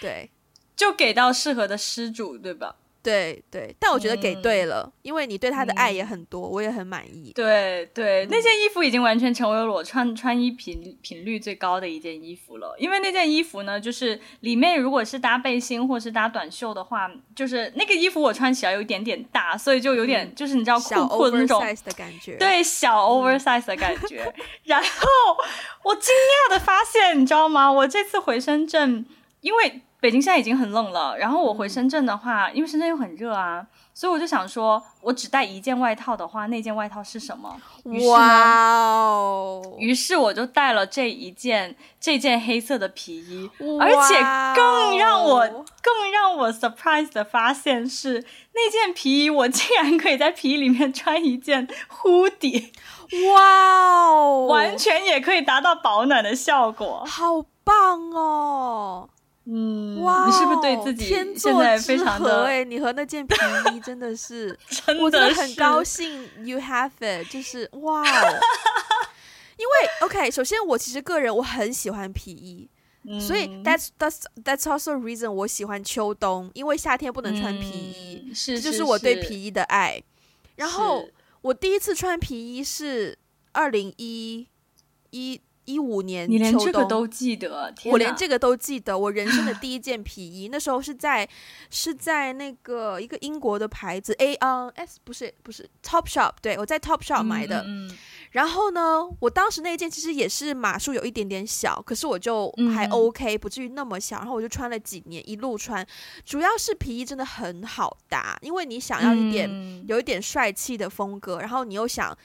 [0.00, 0.30] 对，
[0.74, 2.76] 就给到适合的施主，对吧？
[3.02, 7.32] 对对，但我觉得给对了，嗯，因为你对他的爱也很多，嗯，我也很满意。
[7.34, 12.74] 对对，那件衣服已经完全成为了我穿穿衣频频率最高的一件衣服了。
[12.78, 24.22] 因为那件衣服呢，就是里面如果是搭背心或是搭短袖的话，就是那个衣服我穿起来有一点点大，所以就有点，嗯，就是你知道酷酷的那种的感觉，对，小 oversize 的感觉。
[24.24, 24.88] 嗯，然后
[25.84, 27.72] 我惊讶的发现，你知道吗？
[27.72, 29.06] 我这次回深圳，
[29.40, 29.80] 因为。
[30.00, 37.60] 北京现在已经很冷了，然后我回深圳的话，嗯、因为深圳又很热啊，所以我就想说，我只带一件外套的话，那件外套是什么？
[38.08, 39.62] 哇哦！
[39.78, 44.14] 于是我就带了这一件这件黑色的皮衣，而且
[44.54, 45.46] 更让我
[45.82, 51.68] 更让我 surprise 的发现是，那件皮衣我竟然可以在皮衣里面穿一件
[52.02, 52.70] hoodie，
[53.34, 54.46] 哇哦！
[54.48, 59.10] 完全也可以达到保暖的效果，好棒哦！
[59.52, 62.62] 嗯，哇，你是不是对自己现在非常的哎？
[62.62, 63.34] 你和那件皮
[63.74, 66.28] 衣真的是， 真的是，我真的很高兴。
[66.44, 68.40] You have it，就是 哇哦。
[69.56, 72.68] 因为 OK，首先我其实个人我很喜欢皮衣，
[73.04, 80.00] 嗯、所以 that's that's that's also reason 我喜欢秋冬，因为夏天不能穿皮衣，这就是我对皮衣的爱。
[80.56, 81.08] 然后
[81.42, 83.18] 我第一次穿皮衣是
[83.52, 84.46] 二零一
[85.10, 85.40] 一。
[85.72, 87.74] 一五年秋冬，你连这个都记得？
[87.86, 88.98] 我连这个都记得。
[88.98, 91.28] 我人生的 第一件皮衣，那时候是在
[91.70, 97.62] 是在那个一个英国的牌子 A N S，不是不是 Top Shop，对，我在 Top Shop 买的。
[97.62, 97.98] 嗯嗯。
[98.32, 104.18] 然后呢，我当时那件其实也是码数有一点点小，可是我就还 OK，不至于那么小。
[104.18, 105.86] 然后我就穿了几年，一路穿。
[106.24, 112.16] 主要是皮衣真的很好搭，因为你想要一点有一点帅气的风格，然后你又想。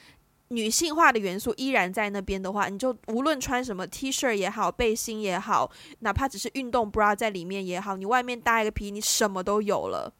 [0.48, 10.12] 女性化的元素依然在那边的话，你就无论穿什么 T 恤也好，背心也好，哪怕只是运动 bra 在里面也好，你外面搭一个皮，你什么都有了。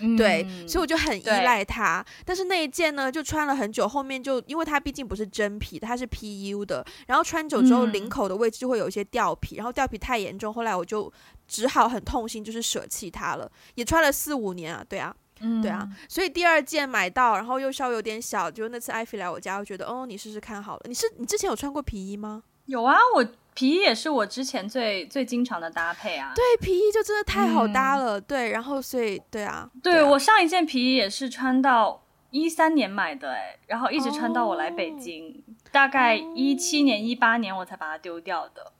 [0.00, 2.04] 嗯、对，所以我就很依赖它。
[2.24, 11.12] 但是那一件呢，就穿了很久，后面就因为它毕竟不是真皮，它是 PU 的，然后穿久之后领口的位置就会有一些掉皮，嗯、然后掉皮太严重，后来我就
[11.46, 13.48] 只好很痛心，就是舍弃它了。
[13.76, 15.14] 也穿了四五年啊，对啊。
[15.40, 20.82] 嗯，对啊，所以第二件买到，然后又稍微有点小，就那次艾菲来我家，我觉得哦，你试试看好了。
[20.86, 22.44] 你是你之前有穿过皮衣吗？
[22.66, 26.32] 有啊，我皮衣也是我之前最最经常的搭配啊。
[26.34, 28.18] 对，皮衣就真的太好搭了。
[28.18, 38.72] 嗯、对，然后所以对啊，对，对啊，我上一件皮衣也是穿到一三年买的，哎，然后一直穿到我来北京，哦、大概一七年一八年我才把它丢掉的，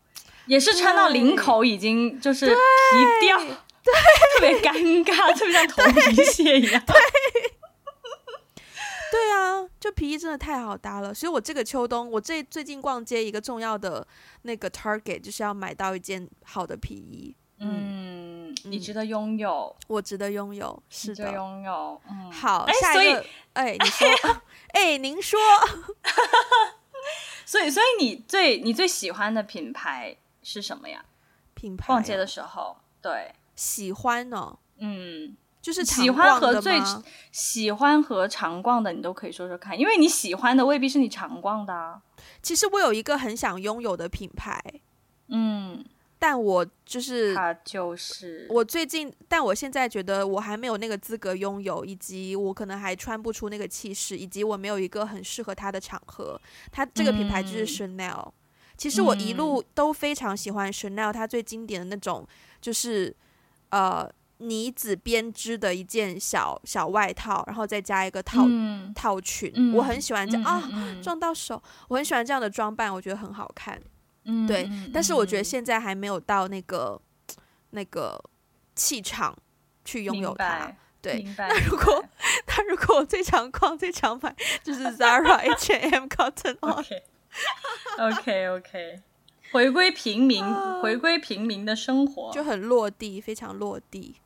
[0.47, 2.55] 也是穿到领口已经就是皮
[3.27, 3.39] 掉。
[3.85, 3.93] 对，
[4.35, 4.73] 特别尴
[5.05, 6.83] 尬，特别像头皮屑一样。
[6.87, 6.97] 对，
[9.13, 14.07] 对啊，就皮衣真的太好搭了，所以我这个秋冬，我最最近逛街一个重要的
[14.43, 17.37] 那个 target 就是要买到一件好的皮衣。
[17.59, 22.01] 嗯，嗯，你值得拥有，我值得拥有，是的，拥有。
[22.11, 24.09] 嗯，好，下一个，哎，你说，
[24.73, 25.39] 哎， 您说，
[27.47, 31.05] 所以，所以你最你最喜欢的品牌是什么呀？
[31.55, 33.33] 品牌，逛街的时候，对。
[33.57, 36.79] 喜欢呢、哦，嗯，就是喜欢和最
[37.31, 42.03] 喜欢和常逛的，你都可以说说看，因为你喜欢的未必是你常逛的啊。
[42.43, 44.61] 其实我有一个很想拥有的品牌，
[45.29, 45.85] 嗯，
[46.19, 48.47] 但我就是它就是。
[48.51, 56.41] 我最近，但我现在觉得我还没有那个资格拥有，以及我可能还穿不出那个气势，以及我没有一个很适合它的场合。
[56.73, 58.33] 它这个品牌就是 Chanel，、嗯、
[58.77, 62.27] 其实我一路都非常喜欢 Chanel，它最经典的那种
[62.61, 63.15] 就是。
[63.75, 64.09] 呃，
[64.39, 73.81] 呢子编织的一件小小外套，然后再加一个套、嗯、套裙，嗯、我很喜欢这样、嗯、啊，嗯、撞到手，我很喜欢这样的装扮，我觉得很好看。
[74.27, 77.01] 嗯，对，但是我觉得现在还没有到那个
[77.71, 78.23] 那个
[78.77, 79.37] 气场
[79.85, 80.73] 去拥有它。
[81.03, 82.05] 对，那如果
[82.47, 86.85] 那如果我最常逛、最常买，就是 Zara、H&M、Cotton On。
[87.99, 89.01] OK，OK，OK，
[89.55, 90.45] 回归平民，
[90.83, 94.17] 回归平民的生活，就很落地，非常落地。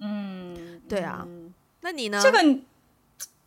[0.00, 1.26] 嗯，对啊。
[1.80, 2.20] 那你呢？
[2.22, 2.38] 这个，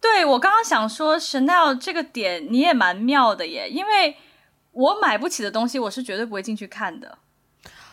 [0.02, 4.18] 对，我刚刚想说 Chanel 这个点你也蛮妙的耶，因为
[4.74, 7.18] 我买不起的东西，我是绝对不会进去看的。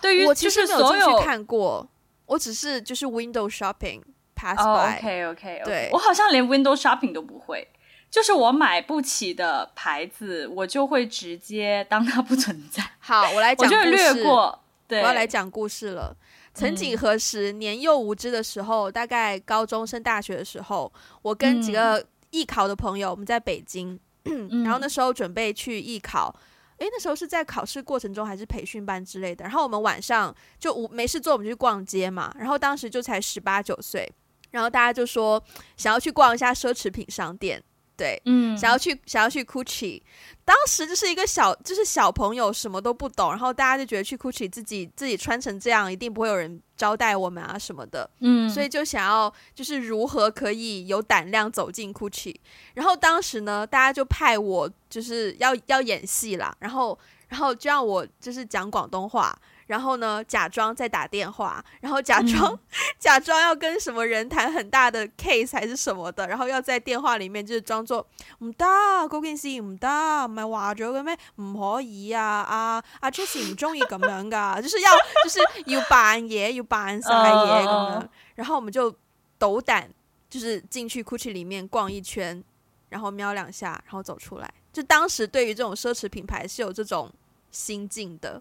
[0.01, 1.89] 对于其实所有看过，
[2.27, 4.03] 我只是就是 window shopping
[4.35, 4.65] pass by。
[4.65, 7.69] Oh, OK OK，对，我好像连 window shopping 都不会，
[8.11, 12.83] 就是我买不起的牌子，我就会直接当它不存在。
[12.99, 14.59] 好，我来讲，我就略过。
[14.89, 16.17] 对，我要来讲故事了。
[16.55, 20.91] 曾几何时，嗯、年幼无知的时候，大概高中升大学的时候，
[21.21, 26.35] 我跟几个艺考的朋友，我们在北京，嗯、然后那时候准备去艺考。
[26.79, 29.45] 诶，那时候是在考试过程中还是培训班之类的？
[29.45, 32.33] 然后我们晚上就无没事做，我们就去逛街嘛。
[32.39, 34.11] 然后当时就才十八九岁，
[34.51, 35.43] 然后大家就说
[35.77, 37.63] 想要去逛一下奢侈品商店。
[37.97, 40.03] 对，嗯，想要去想要去 Gucci，
[40.45, 52.37] 当时就是一个小就是小朋友什么都不懂，然后大家就觉得去 Gucci 自己自己穿成这样一定不会有人招待我们啊什么的，嗯，所以就想要就是如何可以有胆量走进 Gucci，
[52.75, 59.37] 然后当时呢，大家就派我就是要要演戏啦，然后然后就让我就是讲广东话。
[59.67, 62.59] 然后呢，假装在打电话，然后假装、嗯、
[62.99, 68.07] 假装要跟什么人谈很大的 case 还是什么的，然后要在电话里面就是装作
[68.39, 68.65] 唔得，
[69.09, 69.89] 嗰件事唔得，
[70.27, 71.19] 唔系话咗嘅咩？
[71.37, 72.23] 唔可以啊！
[72.23, 74.91] 啊阿 Jessie 唔中意咁样噶， 就是要
[75.25, 78.09] 就是要扮嘢，要扮晒嘢咁样。
[78.35, 78.95] 然后我们就
[79.39, 79.91] 斗胆，
[80.31, 82.43] 就是进去 Gucci 里面逛一圈，
[82.89, 84.55] 然后瞄两下，然后走出来。
[84.73, 87.13] 就当时对于这种奢侈品牌是有这种
[87.51, 88.41] 心境的。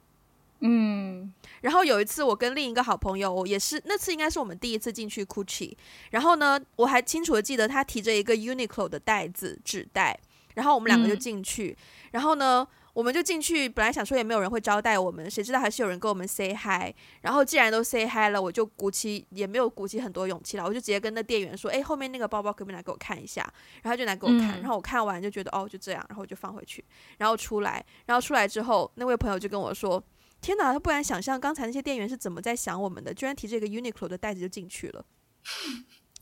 [0.67, 5.75] 嗯，然后有一次我跟另一个好朋友，也是那次应该是我们第一次进去 Gucci，
[6.11, 10.19] 然后呢，我还清楚的记得他提着一个 Uniqlo 的袋子纸袋，
[10.55, 23.41] 然后我们两个就进去，嗯、然后呢，我们就进去，本来想说也没有人会招待我们，谁知道还是有人跟我们 say hi，然后既然都 say hi 了，我就鼓起也没有鼓起很多勇气了，我就直接跟那店员说，哎，后面那个包包可不可以拿给我看一下？
[23.81, 26.83] 然后他就拿给我看，嗯、然后我看完就觉得哦就这样，然后我就放回去，
[27.17, 30.01] 然后出来，然后出来之后，那位朋友就跟我说。
[30.45, 35.03] 天哪，他不敢想象刚才那些店员是怎么在想我们的，居然提这个 Uniqlo 的袋子就进去了，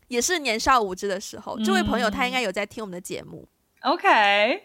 [0.07, 1.57] 也是年少无知的时候。
[1.59, 3.45] 嗯、这位朋友他应该有在听我们的节目。
[3.81, 4.07] OK，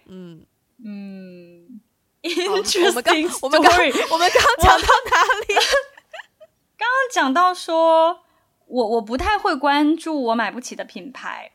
[0.07, 0.47] 嗯
[0.85, 1.81] 嗯
[2.23, 2.87] ，Interesting。
[3.43, 3.75] 我们刚
[4.13, 5.55] 我们刚讲到哪里？
[6.79, 8.21] 刚刚讲到说
[8.67, 11.51] 我我不太会关注我买不起的品牌。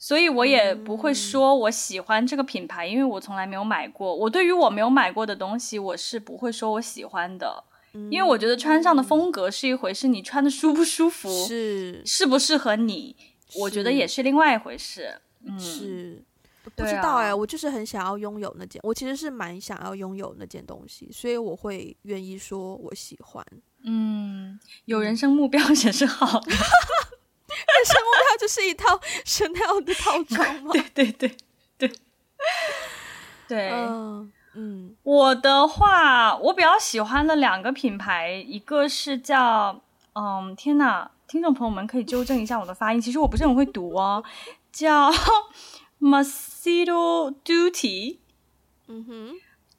[0.00, 4.12] 所以我也不会说我喜欢这个品牌，嗯、因为我从来没有买过。
[4.16, 13.14] 我对于我没有买过的东西，我是不会说我喜欢的，嗯、因为我觉得穿上的风格是一回事，你穿的舒不舒服，是适不适合你，
[13.56, 15.20] 我觉得也是另外一回事。
[15.46, 16.24] 嗯，是
[16.62, 23.44] 不知道哎、欸，我就是很想要拥有那件，我其实是蛮想要拥有那件东西，所以我会愿意说我喜欢。
[23.84, 26.52] 嗯，有人生目标 也是好的。
[27.80, 30.72] 人生目标就是一套 Chanel 的套装吗？
[30.72, 31.36] 对对对
[31.78, 31.92] 对
[33.48, 33.70] 对。
[33.70, 39.80] 嗯嗯，我的话，我比较喜欢的两个品牌，一个是叫
[40.14, 44.22] 嗯，天呐，听众朋友们可以纠正一下我的发音，其实我不是很会读哦，
[44.72, 45.10] 叫
[46.00, 48.18] Massimo Dutti。
[48.88, 49.34] 嗯哼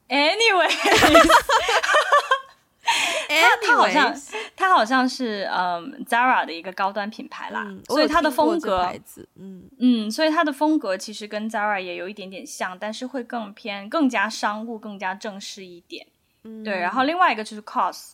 [0.07, 0.71] ，Anyway。
[3.65, 4.13] 它好像，
[4.55, 8.91] 他好像是嗯 Zara 的一个高端品牌啦，嗯、所以它的风格，
[9.35, 16.05] 嗯嗯，所以它的风格其实跟 Zara 也有一点点像，但是会更偏更加商务、更加正式一点。
[16.43, 16.79] 嗯，对。
[16.79, 18.11] 然后另外一个就是 COS，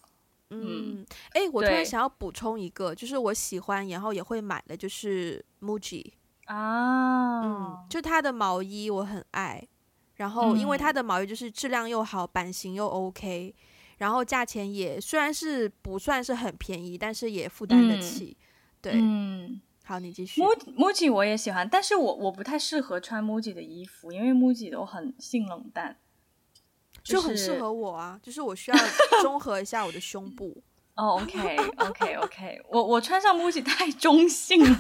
[0.51, 6.11] 嗯，哎、嗯，我突然想要补充一个，就是我喜欢然后也会买的，就是 Muji
[6.45, 9.67] 啊，嗯，就它的毛衣我很爱，
[10.15, 13.55] 然后因为它的毛衣就是质量又好，版型又 OK。
[13.97, 18.37] 然后价钱也虽然是不算是很便宜，但是也负担得起。
[18.39, 20.41] 嗯、对，嗯，好，你继续。
[20.41, 25.97] MUJI 我也喜欢，但是我我不太适合穿 MUJI 的衣服，因为 MUJI 都很性冷淡，
[27.03, 28.19] 就是、就很适合我啊。
[28.21, 28.77] 就是我需要
[29.21, 30.61] 综合一下我的胸部。
[30.95, 32.61] 哦、oh,，OK，OK，OK，okay, okay, okay.
[32.69, 34.79] 我我穿上 MUJI 太中性了。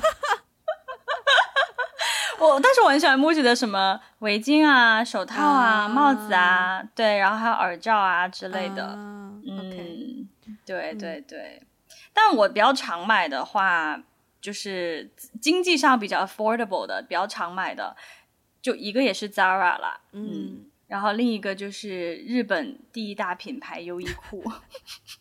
[2.39, 8.85] 我，但是我很喜欢 MUJI 的什么围巾啊、手套啊、啊帽子啊，对，然后还有耳罩啊之类的。
[8.85, 10.27] 啊、嗯.
[10.65, 11.61] 对对对。
[11.61, 11.67] 嗯、
[12.13, 14.01] 但我比较常买的话，
[14.39, 17.95] 就是经济上比较 affordable 的，比较常买的，
[18.61, 24.43] 就一个也是 Zara 啦，嗯，嗯，然后另一个就是日本第一大品牌优衣库。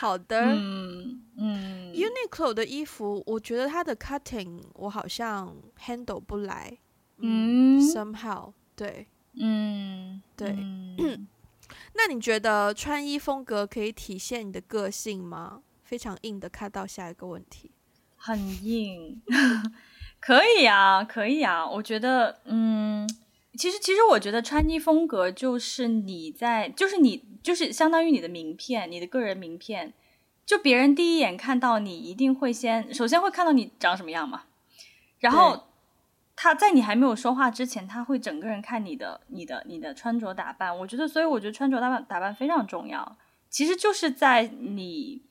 [0.00, 6.78] 好的，嗯嗯，Uniqlo 的衣服，我觉得它的 cutting 我好像 handle 不来，
[7.18, 11.28] 嗯，somehow 对，嗯对，嗯。
[11.92, 15.60] 那你觉得穿衣风格可以体现你的个性吗？
[15.84, 17.70] 非常硬的，看到下一个问题，
[18.16, 19.20] 很硬，
[20.18, 23.06] 可以啊，可以啊，我觉得，嗯。
[23.58, 29.92] 其实，其实我觉得穿衣风格就是你在，就是你，就是相当于你的名片，你的个人名片。
[30.46, 34.42] 就别人第一眼看到你，一定会先，首先会看到你长什么样嘛。
[35.18, 35.68] 然后
[36.34, 40.76] 他在你还没有说话之前，他会整个人看你的、你的、你的穿着打扮。
[40.78, 43.16] 我觉得，所以我觉得穿着打扮打扮非常重要。
[43.48, 45.22] 其实就是在你。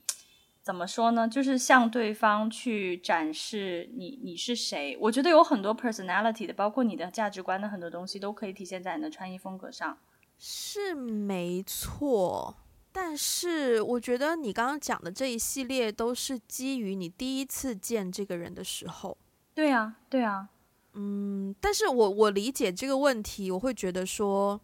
[0.69, 1.27] 怎么说呢？
[1.27, 4.95] 就是向对方去展示你你是谁。
[5.01, 9.97] 我觉得有很多 personality 的，包括你的价值观的很多东西，都可以体现在你的穿衣风格上。
[10.37, 12.55] 是没错，
[12.91, 19.17] 但是我觉得你刚刚讲的这一系列都是基于你第一次见这个人的时候。
[19.55, 20.49] 对啊，对啊。
[20.93, 24.61] 嗯，但是我我理解这个问题，我会觉得说，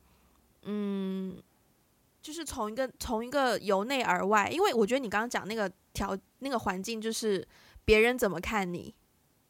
[0.65, 1.41] 嗯。
[2.21, 7.47] 就是从一个从一个由内而外，因为我觉得你刚刚讲那个条那个环境，就是
[7.85, 8.93] 别人怎么看你，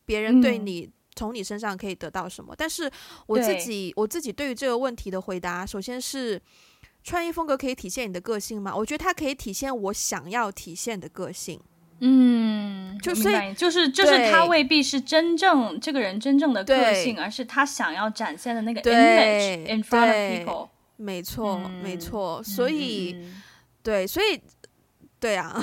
[0.06, 2.54] 别人对你、嗯、从你身上可以得到什么。
[2.56, 2.90] 但是
[3.26, 6.40] 我自己我自己对于这个问题的回答，首先是
[7.04, 8.74] 穿衣风格可以体现你的个性吗？
[8.76, 11.60] 我觉得它可以体现我想要体现的个性。
[12.00, 20.70] 嗯，就所以就是就是他未必是真正这个人真正的个性，而是他想要展现的那个 image in front of people。
[20.98, 23.42] 没错，嗯、没错，所以，嗯、
[23.84, 24.42] 对，所以，
[25.26, 25.60] 对啊，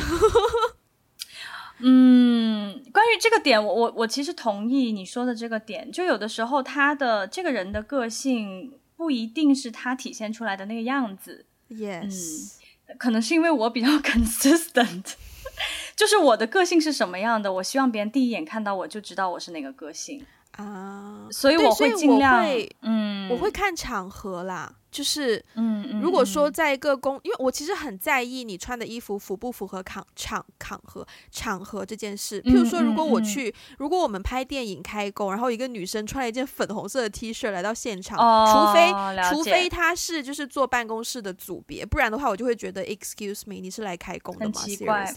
[1.79, 12.57] 嗯，关于这个点，我我我其实同意你说的这个点，就有的时候他的这个人的个性不一定是他体现出来的那个样子，yes，
[12.89, 15.13] 嗯，可能是因为我比较 consistent，
[15.95, 22.45] 就是我的个性是什么样的，我希望别人第一眼看到我就知道我是哪个个性啊，所以我会尽量，
[22.81, 24.75] 嗯，我会看场合啦。
[24.93, 32.43] 就是，嗯，如果说在一个公，因为我其实很在意你穿的衣服符不符合场场场合场合这件事。
[32.43, 44.53] 譬如说，如果我去，如果我们拍电影开工，然后一个女生穿了一件粉红色的 T 恤来到现场，哦、除非除非她是就是坐办公室的组别，不然的话我就会觉得 Excuse me，你是来开工的吗？
[44.55, 45.11] 很奇怪，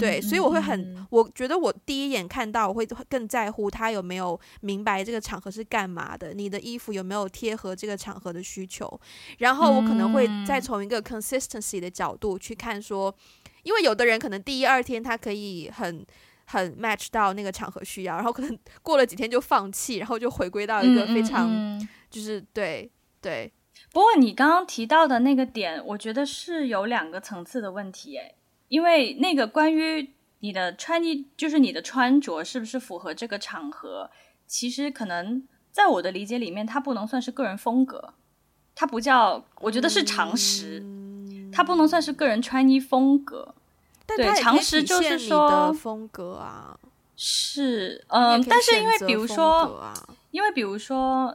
[0.00, 9.00] 对，所以我会很，我觉得我第一眼看到我会更在乎她有没有明白这个场合是干嘛的，你的衣服有没有贴合这个场合的需求。
[9.38, 13.14] 然后我可能会再从一个 consistency 的角度去看，说，
[13.62, 16.04] 因为有的人可能第一二天他可以很
[16.46, 21.50] 很 match 到那个场合需要，然后可能 过了几天就放弃，然后就回归到一个非常
[22.10, 22.90] 就是对
[23.20, 23.52] 对。
[23.92, 28.34] 不过你刚刚提到的那个点，我觉得是有两个层次的问题，诶，
[28.68, 34.10] 因为那个关于你的穿衣，就是你的穿着是不是符合这个场合，
[34.46, 38.14] 其实可能在我的理解里面，它不能算是个人风格。
[38.74, 43.54] 它不叫，我觉得是常识，嗯、它不能算是个人穿衣风格。
[44.06, 46.78] 但对，常识就是说风格啊，
[47.16, 49.94] 是，嗯，但是因为比如说，啊、
[50.30, 51.34] 因为比如说，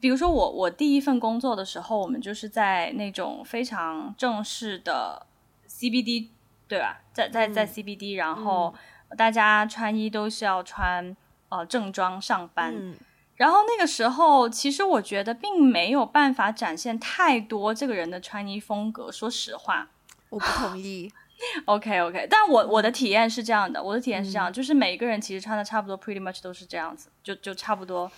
[0.00, 5.24] 比如说我我第一份工作的时候，我们就是在那种非常正式的
[5.68, 6.28] CBD，
[6.68, 7.00] 对吧？
[7.14, 8.74] 在在在 CBD，、嗯、然后
[9.16, 11.16] 大家穿衣都是要穿
[11.48, 12.74] 呃正装上班。
[12.76, 12.94] 嗯
[13.36, 19.10] 然后那个时候，其实我觉得并没有办法展现太多这个人的穿衣风格。
[19.10, 19.88] 说实话，
[20.28, 21.10] 我不同意。
[21.64, 28.08] OK OK，但我我的体验是这样的，我的体验是这样，嗯、就是每一个人其实穿的差不多，pretty much 都是这样子，就就差不多。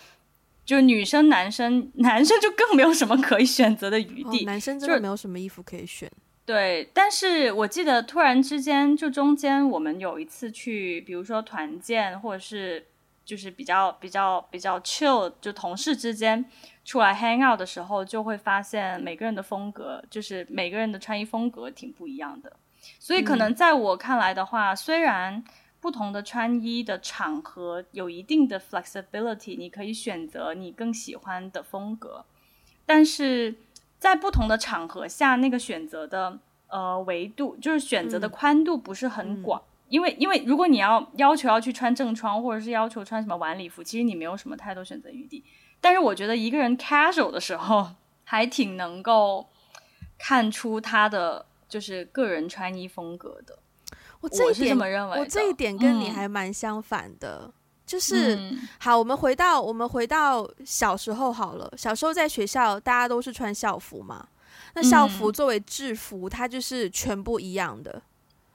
[0.66, 4.40] 就女生、男生，男生就更没有什么可以选择的余地。
[4.40, 6.10] 哦、男生真的没有什么衣服可以选。
[6.44, 12.88] 对，但是我记得突然之间，就中间我们有一次去，比如说团建，或者是。
[13.24, 16.44] 就是比较比较比较 chill，就同事之间
[16.84, 22.56] 出来 hang out 的时候，就会发现每个人的风格，就是每个人的穿衣风格挺不一样的。
[22.98, 25.42] 所以可能在我看来的话，嗯、虽然
[25.80, 32.24] 不同的穿衣的场合有一定的 flexibility，你可以选择你更喜欢的风格，
[32.84, 33.54] 但是
[33.98, 39.60] 在不同的场合下，那个选择的呃维度，就是选择的宽度不是很广。
[39.60, 45.44] 嗯嗯因为，因为如果你要要求要去穿正装，或者是要求穿什么晚礼服，其实你没有什么太多选择余地。
[45.80, 47.90] 但是我觉得一个人 casual 的时候，
[48.24, 49.48] 还挺能够
[50.18, 53.56] 看出他的就是个人穿衣风格的。
[54.20, 57.42] 我这一点，我是这么认为，我这一点跟你还蛮相反的。
[57.44, 57.52] 嗯、
[57.86, 61.72] 就是、嗯、好，我们回到我们回到小时候好了。
[61.76, 64.26] 小时候在学校，大家都是穿校服嘛。
[64.74, 68.02] 那校服作为制服，嗯、它就是全部一样的。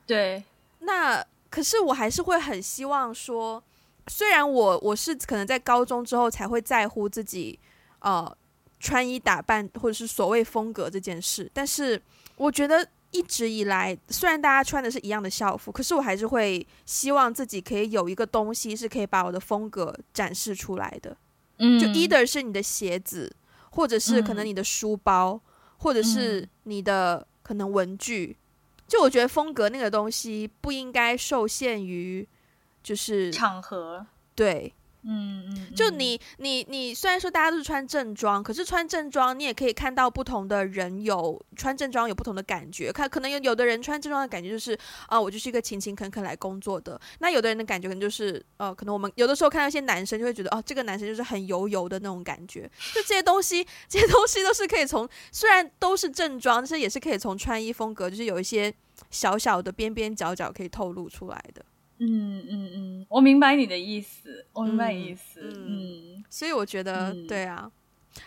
[0.06, 0.44] 对，
[0.80, 3.64] 那可是我还是会很希望说，
[4.08, 7.60] 虽然我我是可能在高中之后才会在乎自己
[8.00, 8.36] 呃
[8.80, 12.02] 穿衣打扮或者是所谓风格这件事，但是
[12.38, 21.18] 我觉得一直以来，虽然大家穿的是一样的校服，可是我还是会希望自己可以有一个东西是可以把我的风格展示出来的。
[21.58, 23.36] 嗯，就 either 是你的鞋子，
[23.72, 25.42] 或者是可能你的书包，嗯、
[25.80, 28.38] 或者是你的可能文具。
[28.90, 32.28] 就我觉得风格那个东西不应该受限于，
[32.82, 34.74] 就是场合，对。
[35.04, 42.92] 嗯嗯，就你你你，虽然说大家都是穿正装，可是穿正装你也可以看到不同的人有穿正装有不同的感觉。
[42.92, 44.74] 看可能有有的人穿正装的感觉就是
[45.08, 47.00] 啊、呃，我就是一个勤勤恳恳来工作的。
[47.20, 52.70] 那有的人的感觉可能就是呃，可能我们有的时候看到一些男生就会觉得哦，这个男生就是很油油的那种感觉。
[52.94, 58.74] 就这些东西，这些东西都是可以从虽然都是正装，但是也是可以从穿衣风格，就是有一些
[59.10, 61.64] 小小的边边角角可以透露出来的。
[62.00, 65.40] 嗯嗯嗯，我明白你的意思，我明白意思。
[65.42, 67.70] 嗯，嗯，所以我觉得、嗯、对啊。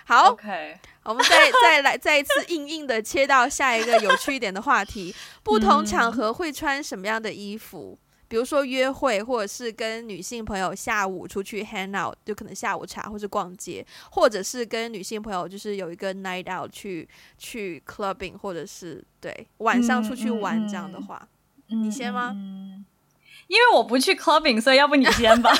[0.05, 5.14] 好，OK， 我们再再来再一次硬硬的切到下一个有趣一点的话题。
[5.43, 7.99] 不同场合会穿什么样的衣服？
[8.01, 17.07] 嗯、比如说约会，或者是跟女性朋友下午出去 hang out，就可能下午茶或是逛街，或者是跟女性朋友就是有一个 night out 去
[17.37, 21.29] 去 clubbing，或者是对晚上出去玩这样的话，
[21.68, 22.33] 嗯、你先吗？
[22.35, 22.85] 嗯
[23.53, 25.53] 因为我不去 clubbing，所以要不你先吧。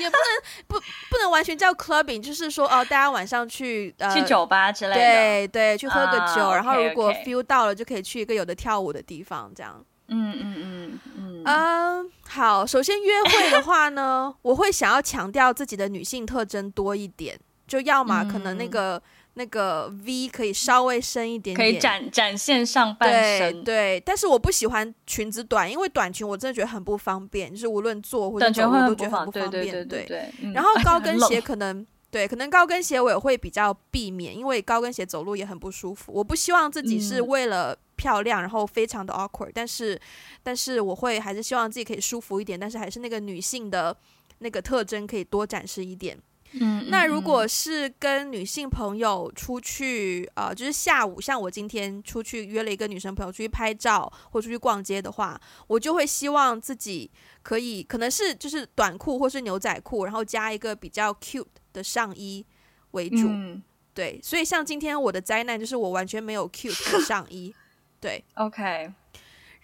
[0.00, 9.84] 也不能不不能完全叫 clubbing，就是说哦，大家晚上去呃去酒吧之类的，对对，去喝个酒，uh, 然后如果 feel 到了，就可以去一个有的跳舞的地方，这样。
[10.08, 12.10] 嗯嗯嗯嗯嗯。
[12.26, 18.96] 好，首先约会的话呢， 我会想要强调自己的女性特征多一点，就要么可能那个。
[18.96, 19.02] 嗯
[19.38, 23.62] 那个 V 可以稍微深一点点，可以展展现上半身。
[23.62, 29.50] 对，对，但是我不喜欢裙子短，因为短裙我真的觉得很不方便，就是无论坐或者走路都觉得很不方便。
[29.50, 30.52] 对对对对，对。
[30.52, 36.10] 然后高跟鞋可能对，可能高跟鞋我也会比较避免，因为高跟鞋走路也很不舒服。
[36.14, 40.00] 我不希望自己是为了漂亮，然后非常的 awkward，但是
[40.42, 43.94] 但是我会还是希望自己可以舒服一点，但是还是那个女性的
[44.38, 46.18] 那个特征可以多展示一点。
[46.60, 57.10] 嗯，那如果是跟女性朋友出去，呃，就是下午，像我今天出去约了一个女生朋友出去拍照或出去逛街的话，我就会希望自己
[57.42, 62.44] 可以，可能是就是短裤或是牛仔裤，然后加一个比较 cute 的上衣
[62.92, 63.26] 为主。
[63.28, 67.54] 嗯、对，所以像今天我的灾难就是我完全没有 cute 的上衣。
[68.00, 68.92] 对，OK。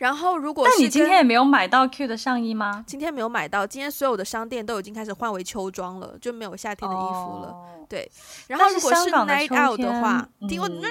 [0.03, 2.85] 然后，如果是那你今天也没有买到 Q 的上衣吗？
[2.89, 7.51] 今天没有买到，今天所有的商店都已经开始换为秋装了，就没有夏天的衣服了。
[7.53, 8.11] Oh, 对，
[8.49, 10.89] 然后如果是 Night Out 的话，的听我 聊到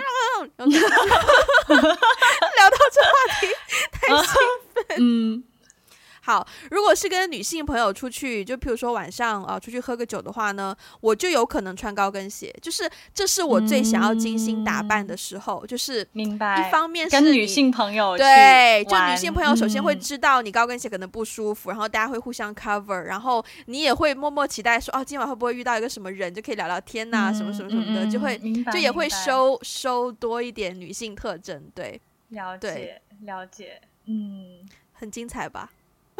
[2.93, 3.09] 这话
[3.41, 3.47] 题
[3.91, 4.23] 太兴
[4.73, 5.43] 奋，嗯。
[6.23, 16.67] 好，如果是跟女性朋友出去，就譬如说晚上啊、呃、出去喝个酒的话呢，我就有可能穿高跟鞋，就是这是我最想要精心打扮的时候，嗯、就是明白。
[16.67, 28.37] 一方面是跟女性朋友对，就女性朋友首先会知道你高跟鞋可能不舒服，嗯、然后大家会互相 cover，然后你也会默默期待说哦，今晚会不会遇到一个什么人，就可以聊聊天呐、啊，嗯、什么什么什么的，就会
[28.71, 31.99] 就也会收收多一点女性特征，对，
[32.29, 34.59] 了解了解，嗯，
[34.93, 35.71] 很精彩吧？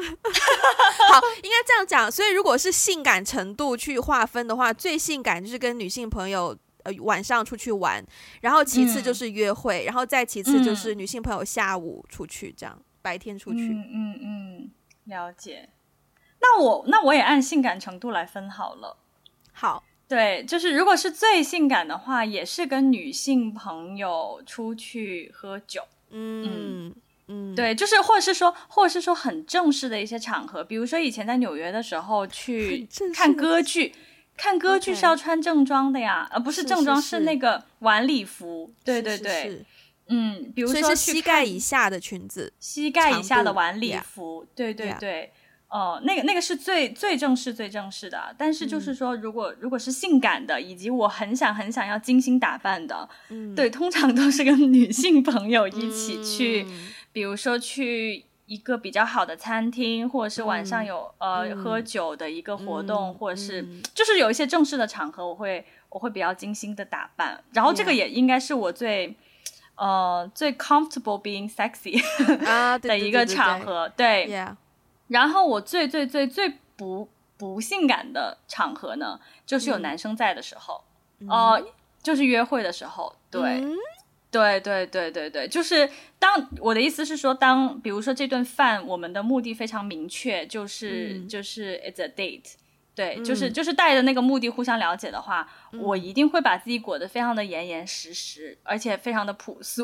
[1.12, 2.12] 好，应该这样讲。
[2.12, 8.04] 所以，如果是性感程度去划分的话，最性感就是跟女性朋友呃晚上出去玩，
[8.41, 13.70] 然后其次就是约会，嗯、然后再其次就是女性朋友下午出去这样，嗯、白天出去。
[13.70, 14.72] 嗯嗯嗯，
[15.06, 15.70] 了解。
[16.39, 18.97] 那我那我也按性感程度来分好了。
[19.54, 25.84] 好，对，就是如果是最性感的话，也是跟女性朋友出去喝酒。
[26.10, 26.89] 嗯。
[26.89, 26.95] 嗯
[27.34, 33.93] 嗯，对，就是或者是说，或者是说很正式的一些场合，比如说以前在纽约的时候去看歌剧，
[34.36, 38.73] 看歌剧是要穿正装的呀，而 Okay、呃、不是正装，是，那个晚礼服。
[38.84, 39.65] 对对对，是是是
[40.09, 44.45] 嗯，比如说是膝盖以下的裙子，膝盖以下的晚礼服。
[44.53, 45.32] 对对对，
[45.69, 48.36] 哦 Yeah.、呃，那个那个是最最正式最正式的。
[48.38, 56.65] 但是就是说，如果、嗯、如果是性感的，以及我很想很想要精心打扮的，嗯，对，通常都是跟女性朋友一起去。
[56.67, 67.43] 嗯比如说去一个比较好的餐厅，或者是晚上有、嗯、呃喝酒的一个活动，嗯、或者是、嗯、就是有一些正式的场合，我会我会比较精心的打扮。
[67.53, 69.16] 然后这个也应该是我最.
[69.76, 71.99] 呃最 comfortable being sexy
[72.45, 73.89] 啊的一个场合。
[73.95, 74.30] 对.
[75.07, 80.84] 然后我最最最最不不性感的场合呢，就是有男生在的时候，
[81.28, 81.66] 呃，
[82.03, 83.16] 就是约会的时候。
[83.32, 83.64] 对。
[84.32, 92.53] 嗯对对对对对，就是当我的意思是说，当比如说这顿饭，我们的目的非常明确，就是、嗯、就是 it's a date，
[92.95, 99.84] 对，嗯、就是就是带着那个目的互相了解的话，嗯、我一定会把自己裹得非常的严严实实，而且非常的朴素，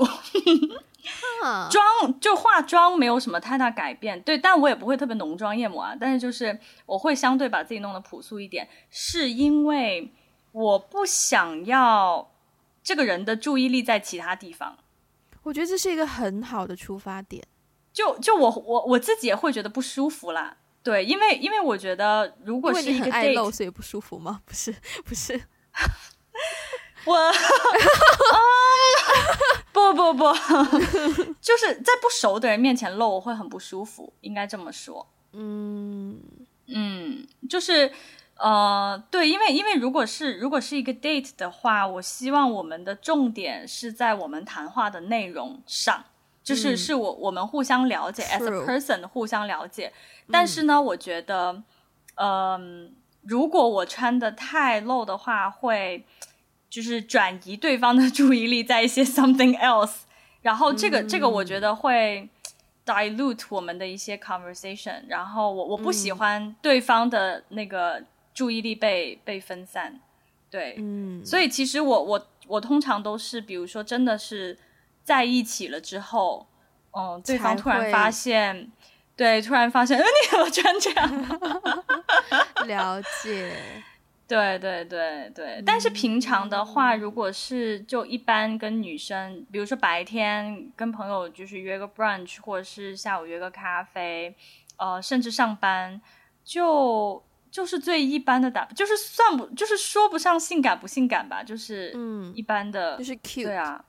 [1.70, 10.14] 妆就化妆没有什么太大改变，对，但我也不会特别浓妆艳抹啊，但是就是我会相对把自己弄得朴素一点，是因为
[10.54, 12.32] 我不想要。
[12.88, 14.78] 这个人的注意力在其他地方，
[15.44, 17.46] 我觉得这是一个很好的出发点。
[17.92, 20.56] 就就我我我自己也会觉得不舒服啦。
[20.82, 24.42] 对，因为因为我觉得如果是一个露，所以不舒服吗？
[24.46, 24.74] 不 是
[25.04, 25.38] 不是，
[27.04, 27.30] 我啊
[29.74, 30.24] 不不不，
[31.42, 35.06] 就是在不熟的人面前露，我会很不舒服，应该这么说。
[35.34, 36.22] 嗯
[36.68, 37.92] 嗯，就是。
[38.40, 46.04] 呃，对，因为因为如果是如果是一个 date 的话，我希望我们的重点是在我们谈话的内容上，
[46.44, 49.92] 就是、嗯、是我我们互相了解 as a person 互相了解。
[50.32, 51.64] 但是呢，嗯、我觉得，
[52.14, 52.90] 嗯、呃，
[53.24, 56.06] 如果我穿的太露的话，会
[56.70, 60.02] 就是转移对方的 注意力在一些 something else，
[60.44, 62.30] 然后这个、嗯、这个我觉得会
[62.86, 68.04] dilute 我们的一些 conversation，然后我我不喜欢对方的那个。
[68.38, 70.00] 注意力被被分散，
[70.52, 74.56] 对，嗯，所以其实我我我通常都是，比如说真的是
[75.04, 76.46] 在一起了之后，
[76.92, 78.72] 嗯、呃，对方突然发现，
[79.16, 82.68] 对，突然发现，呃， 你怎么穿这样？
[82.70, 83.52] 了解，
[84.28, 85.46] 对对对对。
[85.56, 94.36] 嗯、但是平常的话，如果是就一般跟女生，比如说白天跟朋友就是约个 brunch，或者是下午约个咖啡，
[94.76, 96.00] 呃，甚至上班
[96.46, 97.24] 就。
[97.58, 103.84] 就是最一般的打，就是算不，就是说不上性感不性感吧，就是嗯，一般的，就是 cute，对啊，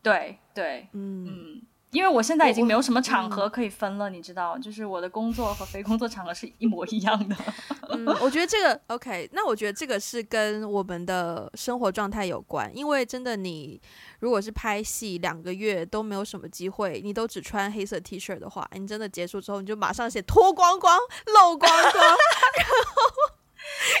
[0.00, 1.62] 对对，嗯嗯。
[1.94, 7.36] 因为我现在已经没有什么场合可以分了，嗯、你知道，就是我的工作和非工作场合是一模一样的。
[7.90, 12.68] 嗯，我觉得这个 OK，那我觉得这个是跟我们的生活状态有关。
[12.76, 13.80] 因为真的，你
[14.18, 23.34] 如果是拍戏两个月都没有什么机会，你都只穿黑色 T 恤的话，你真的结束之后你就马上写脱光光、露光光， 然后。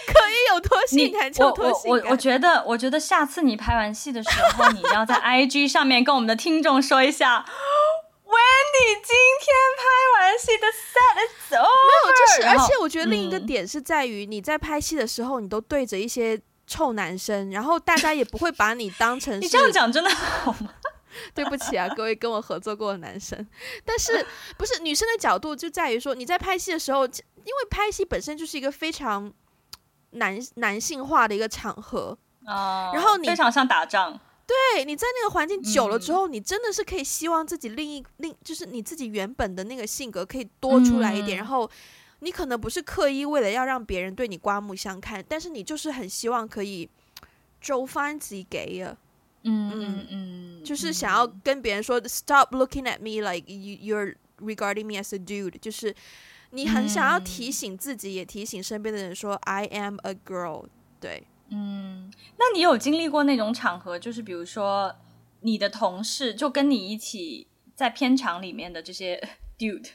[0.06, 1.90] 可以有多性感就多性感。
[1.90, 7.44] 我我我我觉得，我觉得下次你拍完戏的时候，你要在 IG 上面跟我们的听众说一下
[8.74, 9.82] ，Wendy 今天拍
[10.18, 11.62] 完戏的 set is over。
[11.62, 19.40] 没有，就是而且我觉得另一个点是在于你在拍戏的时候，你都对着一些臭男生，然后大家也不会把你当成是。
[19.44, 20.74] 你这样讲真的好吗？
[21.34, 23.46] 对不起啊，各位跟我合作过的男生。
[23.84, 29.32] 但是不是女生的角度就在于说，你在拍戏的时候，因为拍戏本身就是一个非常。
[30.16, 32.16] 男男性化的一个场合
[32.46, 34.16] 啊，然后你非常像打仗，
[34.46, 41.70] 对，你在那个环境久了之后，嗯、你真的是可以希望自己另一另就是你自己原本的那个性格可以多出来一点，嗯、然后
[42.20, 46.88] 你可能不是刻意为了要让别人对你刮目相看，但是你就是很希望可以
[47.60, 48.96] 周翻自己给啊，
[49.42, 55.94] 嗯嗯嗯，就是想要跟别人说、嗯、stop looking at me like you're regarding me as a dude，就是。
[56.50, 60.66] 你很想要提醒自己，嗯、也提醒身边的人说 “I am a girl”。
[61.00, 64.94] 对，嗯，那你有经历过那种场合，就是比如说
[65.40, 69.22] 你的同事就跟你一起在片场里面的这些
[69.58, 69.90] dude，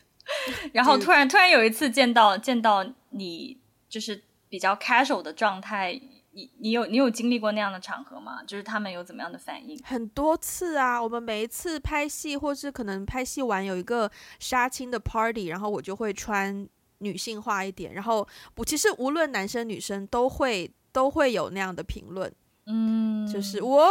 [0.73, 5.99] 然后突然突然有一次见到见到你，就是比较 casual 的状态。
[6.31, 8.43] 你你有你有经历过那样的场合吗？
[8.43, 9.77] 就是他们有怎么样的反应？
[9.83, 16.65] 很多次啊，我们每一次拍戏，或是可能拍戏完有一个杀青的 party，然后我就会穿
[16.99, 18.25] 女性化一点，然后
[18.55, 22.29] 我其实无论男生女生都会都会有那样的评论，
[22.65, 23.87] 嗯，就是哇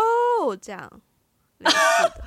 [0.60, 1.00] 这样
[1.56, 2.22] 类似的，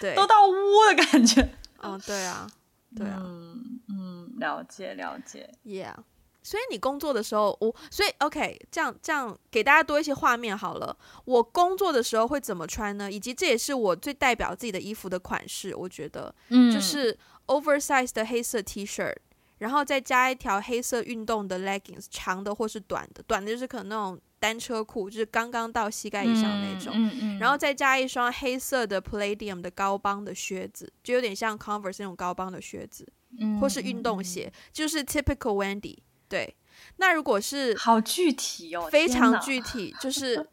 [0.00, 0.54] 对， 都到呜
[0.88, 1.46] 的感觉，
[1.82, 2.48] 嗯，对啊，
[2.96, 5.94] 对啊，嗯嗯，了解了解，yeah。
[6.42, 10.96] 所以你工作的时候，我所以 OK，这样这样给大家多一些画面好了。
[11.26, 13.12] 我工作的时候会怎么穿呢？
[13.12, 19.12] 以及这也是我最代表自己的衣服的款式，我觉得，嗯，就是 oversize 的黑色 T 恤，
[19.58, 33.06] 然后再加一条黑色运动的 leggings，长的或是短的，短的就是可能那种单车裤，就是刚刚到膝盖以上那种，嗯嗯嗯，然后再加一双黑色的 Palladium 的高帮的靴子，就有点像 Converse 那种高帮的靴子，
[33.40, 35.98] 嗯，或是运动鞋，就是 typical Wendy。
[36.28, 36.56] 对，
[36.96, 40.44] 那如果是好具体哦，非常具体，就是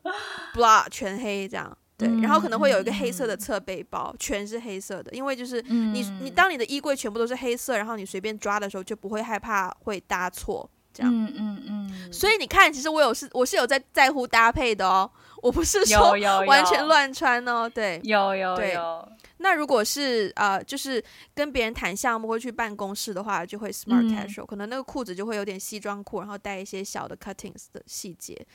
[0.53, 15.09] blah 全黑这样，对，然后可能会有一个黑色的侧背包，全是黑色的，因为就是你你当你的衣柜全部都是黑色，然后你随便抓的时候就不会害怕会搭错这样，嗯嗯嗯，所以你看，其实我有是我是有在在乎搭配的哦，
[15.41, 16.11] 我不是说
[16.47, 17.69] 完全乱穿哦。
[17.69, 19.07] 对，有有对有。
[19.37, 21.03] 那如果是呃，就是
[21.35, 28.45] 跟别人谈项目或去办公室的话，就会 smart casual，、嗯、可能那个裤子就会有点西装裤，然后带一些小的 cuttings 的细节。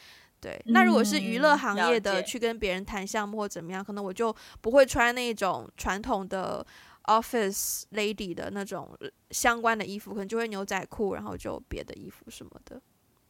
[0.40, 6.64] 对，嗯、那如果是娱乐行业的，去跟别人谈项目或怎么样，可能我就不会穿那种传统的
[7.04, 8.96] office lady 的那种
[9.30, 12.80] 相关的衣服，可能就会牛仔裤，然后就别的衣服什么的。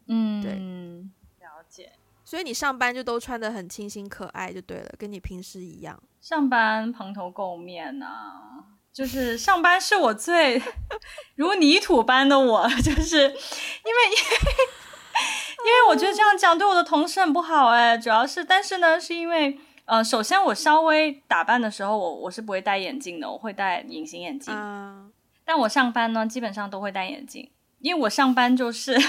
[0.07, 0.53] 嗯，对，
[1.47, 1.93] 了解。
[2.25, 5.99] 所以你上班就都穿的很清新可爱就对了，跟你平时一样。
[6.21, 10.61] 上班蓬头垢面啊，就是上班是我最
[11.37, 13.37] 如泥土般的我，就是因为
[15.65, 24.55] 因为我觉得这样讲对我的同事很不好哎，主要是但是呢，是因为呃，首先我稍微打扮的时候，我我是不会戴眼镜的，我会戴隐形眼镜。
[24.55, 25.13] 嗯，
[25.45, 27.51] 但我上班呢，基本上都会戴眼镜，
[27.81, 28.99] 因为我上班就是。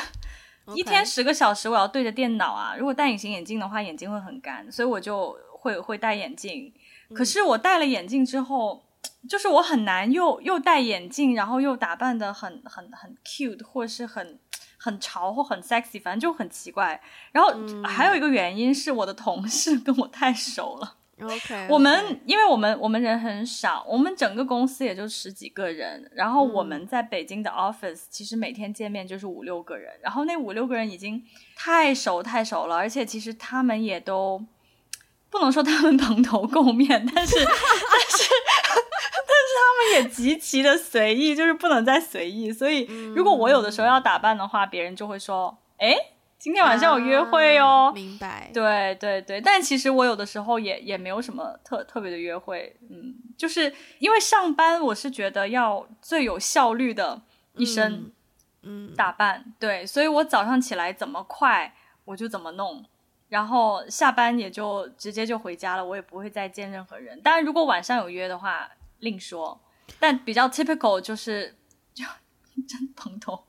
[0.76, 2.76] 一天十个小时，我要对着电脑啊！
[2.78, 6.72] 如果戴隐形眼镜的话，眼睛会很干，所以我就会会戴眼镜。
[7.16, 8.84] 可是我戴了眼镜之后，
[9.28, 14.40] 就是我很难又又戴眼镜，然后又打扮的很很很 cute，或者是很
[14.80, 17.00] 很潮或很 sexy，反正就很奇怪。
[17.32, 17.54] 然后
[17.84, 20.96] 还有一个原因是我的同事 跟我太熟了。
[21.22, 31.22] OK，我们因为我们我们人很少，我们整个公司也就十几个人，然后我们在北京的 office 其实每天见面就是五六个人，然后那五六个人已经
[31.58, 34.42] 太熟太熟了，而且其实他们也都
[35.30, 38.29] 不能说他们蓬头垢面，但是 但是
[39.80, 42.84] 们也极其的随意，就是不能再随意，所以
[43.16, 45.96] 如果我有的时候要打扮的话，别人就会说，哎。
[46.40, 48.50] 今天晚上有约会哦，啊、明白？
[48.54, 57.22] 对对对，但其实我有的时候也也没有什么特特别的约会，嗯，就是因为上班，我是觉得要最有效率的
[57.56, 58.10] 一身，
[58.62, 61.76] 嗯，打扮，嗯、对，所以我早上起来怎么快
[62.06, 62.86] 我就怎么弄，
[63.28, 67.20] 然后下班也就直接就回家了，我也不会再见任何人。
[67.22, 68.70] 当然，如果晚上有约的话
[69.00, 69.60] 另说，
[70.00, 71.56] 但比较 typical 就是
[71.94, 72.04] 就
[72.68, 73.44] 真蓬头。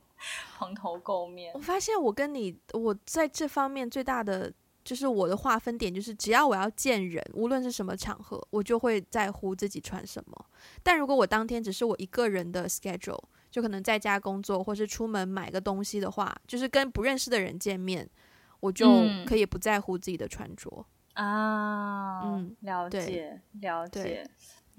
[0.58, 1.50] 蓬头垢面。
[1.56, 4.52] 我发现我跟你，我在这方面最大的
[4.84, 10.46] 就是我的划分点，就是只要我要见人，无论是什么场合，我就会在乎自己穿什么。
[10.82, 13.18] 但如果我当天只是我一个人的 schedule，
[13.50, 18.06] 就可能在家工作，或是出门买个东西的话，就是跟不认识的人见面，
[18.60, 18.86] 我就
[19.26, 20.84] 可以不在乎自己的穿着
[21.14, 22.20] 啊。
[22.24, 24.28] 嗯，了解，了解。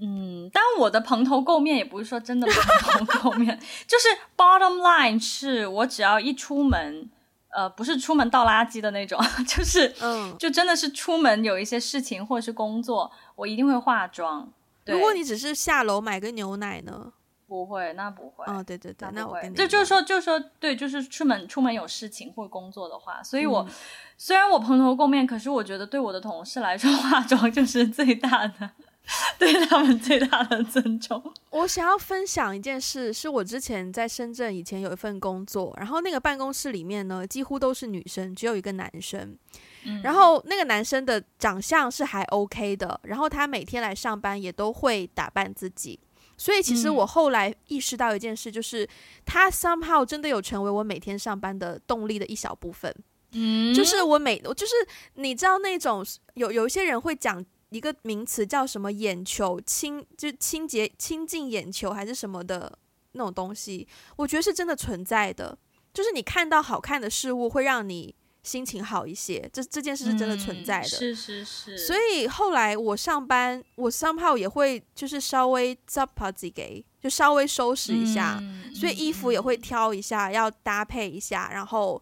[0.04, 7.08] 嗯，但我的蓬头垢面也不是说真的蓬头垢面，就是 bottom line 是我只要一出门，
[7.50, 14.52] 呃，不是出门倒垃圾的那种， 就是，嗯，就真的是出门有一些事情或者是工作，我一定会化妆。
[14.88, 17.14] 如果你只是下楼买个牛奶呢？
[17.48, 18.46] 不会，那不会。
[18.46, 23.70] 哦，对对对，那，那我跟你就就是说就是说，对，就是出门出门有事情或工作的话，所以我、嗯、
[24.18, 28.72] 虽然我蓬头垢面，可是我觉得对我的同事来说，化妆就是最大的。
[29.38, 31.22] 对他们最大的尊重。
[31.50, 39.38] 我想要分享一件事，是我之前在深圳以前有一份工作，然后那个办公室里面呢，几乎都是女生，只有一个男生。
[39.84, 46.00] 嗯，然后那个男生的长相是还 OK 的，然后他每天来上班也都会打扮自己。
[46.38, 48.88] 所以其实我后来意识到一件事，就是
[49.26, 52.94] 他 somehow 真的有成为我每天上班的动力的一小部分。
[53.34, 54.74] 嗯，就是我每，就是
[55.16, 56.06] 你知道那种
[56.36, 57.44] 有有一些人会讲。
[57.72, 58.92] 一个名词叫什么？
[58.92, 62.78] 眼球清，就清洁、清净眼球还是什么的
[63.14, 63.88] 那种东西？
[64.18, 65.58] 我觉得是真的存在的。
[65.94, 68.14] 就是你看到好看的事物，会让你
[68.44, 69.50] 心情好一些。
[69.54, 70.88] 这这件事是真的存在的。
[70.88, 71.78] 嗯、是是是。
[71.78, 78.38] 所以后来我上班，我 somehow 也会就是稍微 zap 自己，就稍微收拾一下。
[78.42, 81.50] 嗯、所以衣服也会挑一下，要搭配一下。
[81.54, 82.02] 然后，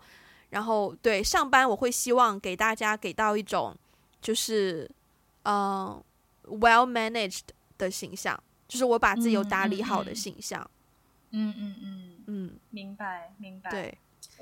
[0.49, 3.77] 然后对上班，我会希望给大家给到一种
[4.19, 4.89] 就是。
[5.49, 6.03] 嗯、
[6.45, 8.37] uh，well managed 的形象，
[8.67, 10.69] 就是我把自己有打理好的形象。
[11.31, 13.69] 嗯嗯嗯嗯，嗯，明白明白。
[13.71, 13.97] 对，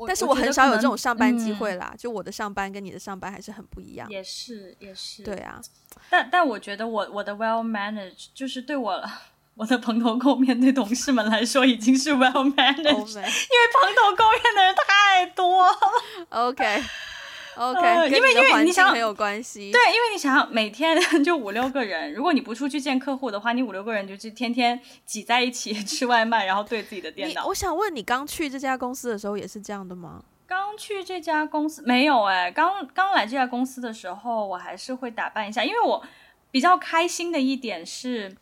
[0.06, 1.94] 但是我很少有这种上班机会啦。
[1.98, 4.10] 就我的上班跟你的上班还是很不一样。
[4.10, 5.24] 也是也是。
[5.24, 5.62] 对啊，
[6.10, 9.04] 但但我觉得我我的 well managed 就是对我
[9.56, 15.78] 我的蓬头垢面对同事们来说已经是 well managed， 因为蓬头垢面的人太多了。
[16.30, 16.84] OK。
[17.58, 27.48] OK，呃、因为因为你想很有关系，对，因为你想想每天 就五六个人，如果你不出去见客户的话，你五六个人就是天天挤在一起 吃外卖，然后对自己的电脑。
[27.48, 30.24] 我想问你，刚去这家公司的时候也是这样的吗？
[30.46, 36.04] 刚去这家公司没有哎、欸，刚刚来这家公司的时候，我还是会打扮一下，因为我
[36.52, 38.36] 比较开心的一点是。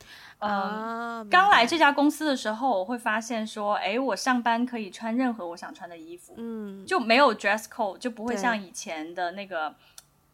[0.47, 9.75] 嗯，刚来这家公司的时候，我会发现说，哎，我上班可以穿任何我想穿的衣服，嗯，就没有 dress code，就不会像以前的那个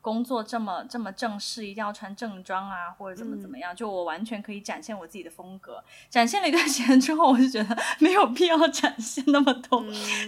[0.01, 5.83] 工作这么这么正式，一定要穿正装啊，或者怎么怎么样，嗯、就我完全可以展现我自己的风格。
[6.09, 9.83] 展现了一段时间之后，我就觉得没有必要展现那么多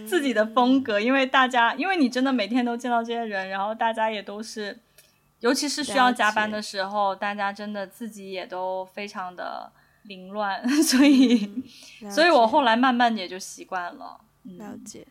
[0.07, 4.77] 自己的风格，嗯、因为大家，因为你真的每天都见到这些人，然后大家也都是，
[5.43, 9.71] 尤其是需要加班的时候，大家真的自己也都非常的
[10.03, 11.63] 凌乱， 所以，
[12.01, 14.21] 嗯、所以我后来慢慢也就习惯了。
[14.43, 15.05] 了解，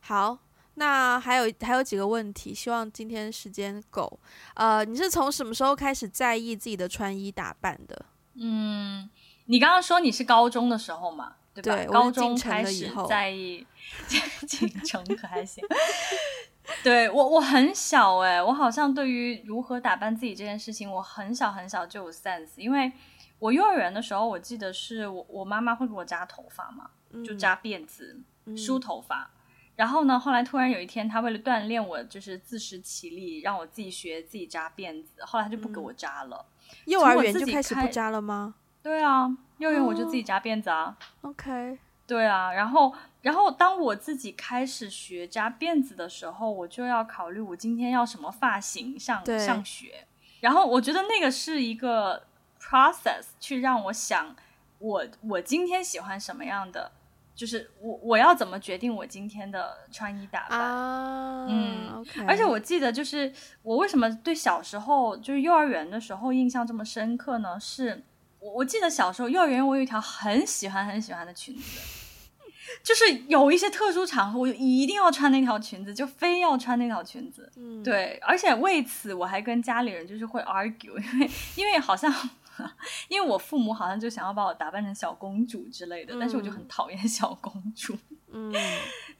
[0.00, 0.38] 好。
[0.76, 4.18] 那还有还有几个问题，希望今天时间够。
[4.54, 8.06] 呃，你是从什么时候开始在意自己的穿衣打扮的？
[8.34, 9.08] 嗯，
[9.44, 11.76] 你刚刚说你是高中的时候嘛，对吧？
[11.76, 13.64] 对，高中开始在意，
[14.48, 15.62] 进城可还行。
[16.82, 22.90] 对我我很小哎、欸，我好像对于如何打扮自己这件事情，我很小很小就有 sense，因为
[23.38, 26.90] 我幼儿园的时候，我记得是我我妈妈会给我扎头发嘛，
[27.24, 29.30] 就扎辫子、嗯、梳头发。
[29.76, 35.24] 然后呢，后来突然有一天，她为了锻炼我，就是自食其力，让我自己学自己扎辫子。
[35.24, 36.46] 后来她就不给我扎了。
[36.60, 38.54] 嗯、幼儿园就开始不扎了吗？
[38.82, 40.96] 对啊，幼儿园我就自己扎辫子啊。
[41.22, 41.78] Oh, OK。
[42.06, 42.92] 对啊，然后，
[43.22, 50.06] 然后当我自己开始学扎辫子的时候，我就要考虑我今天要什么发型上上学。
[50.40, 52.24] 然后我觉得那个是一个
[52.60, 54.36] process，去让我想
[54.78, 56.92] 我我今天喜欢什么样的。
[57.36, 60.56] 就是我我要怎么决定我今天的穿衣打扮？
[60.56, 63.32] 啊、嗯.而且我记得，就是
[63.64, 67.58] 我为什么对小时候就是幼儿园的时候印象这么深刻呢？
[67.58, 68.04] 是
[68.44, 71.80] 我我记得小时候幼儿园我有一条很喜欢很喜欢的裙子，
[72.82, 77.50] 就是有一些特殊场合我就一定要穿那条裙子，就非要穿那条裙子。
[77.56, 82.12] 嗯，对，而且为此我还跟家里人就是会 argue，因为因为好像。
[83.08, 87.98] 因为我父母好像就想要把我打扮成小公主之类的，嗯、但是我就很讨厌小公主。
[88.30, 88.54] 嗯，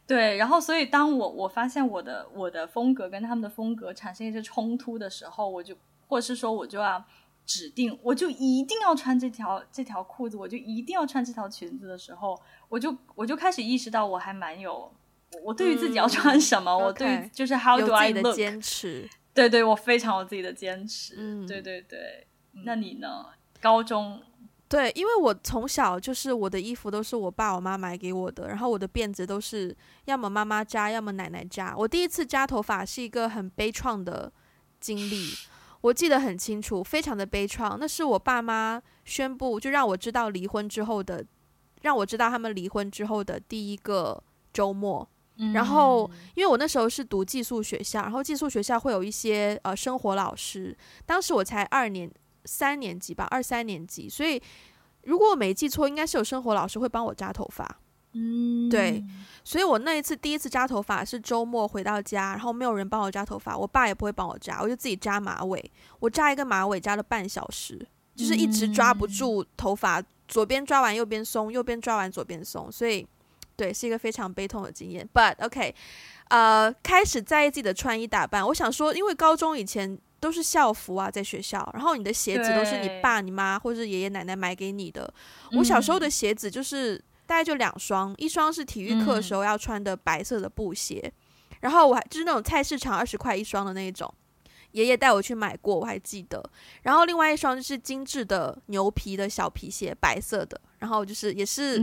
[0.06, 0.36] 对。
[0.36, 5.74] 然后，所以当我我发现我的我的风格跟他们的风格产生一些冲突的时候，我就
[6.06, 7.04] 或者是说我就要
[7.46, 14.92] 指定，我就一定要穿这条这条裤子，我就一定要穿这条裙子的时候，我就我就开始意识到我还蛮有
[15.42, 19.08] 我对于自己要穿什么，嗯、我对 okay, 就是 how do I look 坚持。
[19.32, 21.14] 对对，我非常有自己的坚持。
[21.18, 22.26] 嗯，对对对。
[22.64, 23.26] 那你呢？
[23.60, 24.20] 高中，
[24.68, 31.74] 对，因为我从小就是我的衣服都是我爸我妈买给我的，然后我的辫子都是要么妈妈扎，要么奶奶扎。
[31.76, 34.32] 我第一次扎头发是一个很悲怆的
[34.78, 35.32] 经历，
[35.84, 37.76] 我记得很清楚，非常的悲怆。
[37.78, 41.24] 那是我爸妈宣布，就让我知道离婚之后的，
[41.82, 44.22] 让我知道他们离婚之后的第一个
[44.52, 45.06] 周末。
[45.52, 52.10] 然后，因为我那时候是读寄宿学校，然后寄宿学校会有一些呃生活老师，当时我才二年。
[52.46, 54.38] 三年级吧，二三年级，所以
[55.04, 57.80] 如果我没记错，应该是有生活老师会帮我扎头发。
[58.14, 59.04] 嗯，对，
[59.42, 65.70] 所以我那一次第一次扎头发是周末回到家，然后没有人帮我扎头发，我爸也不会帮我扎，我就自己扎马尾。
[65.98, 73.06] 我扎一个马尾扎了半小时，就是一直抓不住头发，左边抓完右边松，右边抓完左边松，所以
[73.56, 75.08] 对，是一个非常悲痛的经验。
[75.12, 75.74] But OK，
[76.28, 79.98] 呃，开始在意自己的穿衣打扮，我想说，因为高中以前。
[80.20, 85.12] 都是校服啊，在学校，然后你的鞋子都是你爸、你妈或者是爷爷奶奶买给你的。
[85.52, 91.12] 我小时候的鞋子就是大概就两双，一双是体育课的时候要穿的白色的布鞋，
[91.60, 94.12] 然后我还就是那种菜市场二十块一双的那种，
[94.72, 96.42] 爷爷带我去买过，我还记得。
[96.82, 101.78] 然后另外一双就是精致的牛皮的小皮鞋，白色的，然后就是也是，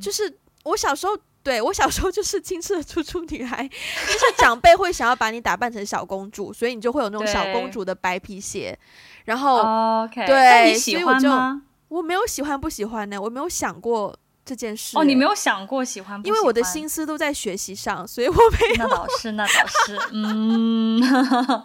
[0.00, 1.16] 就是我小时候。
[1.44, 8.78] 对，我小时候就是精致的猪猪女孩， 就是长辈会想要把你打扮成小公主，所以你就会有那种小公主的白皮鞋。
[9.24, 11.20] 然后对，你喜欢吗？
[11.20, 14.98] 所以我就我没有喜欢不喜欢呢，我没有想过这件事。
[14.98, 16.36] 哦，你没有想过喜欢不喜欢？
[16.36, 18.76] 因为我的心思都在学习上，所以我没有。
[18.76, 21.02] 那倒是，那倒是，嗯。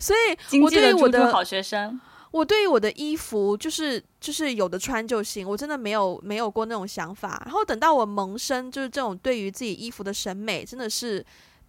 [0.00, 2.00] 所以我对于我的好学生。
[2.32, 7.40] 我对于我的衣服就是就是有的穿就行，我真的没有没有过那种想法。
[7.44, 11.22] 然后等到我萌生就是这种对于自己衣服的审美，真的是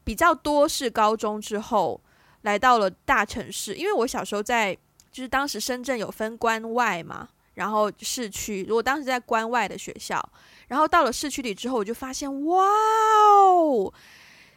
[0.05, 1.99] 比较多是高中之后
[2.43, 3.75] 来到了大城市。
[3.75, 4.73] 因为我小时候在
[5.11, 8.65] 就是当时深圳有分关外嘛，然后市区。
[8.67, 10.23] 如果当时在关外的学校，
[10.67, 13.93] 然后到了市区里之后，我就发现哇哦，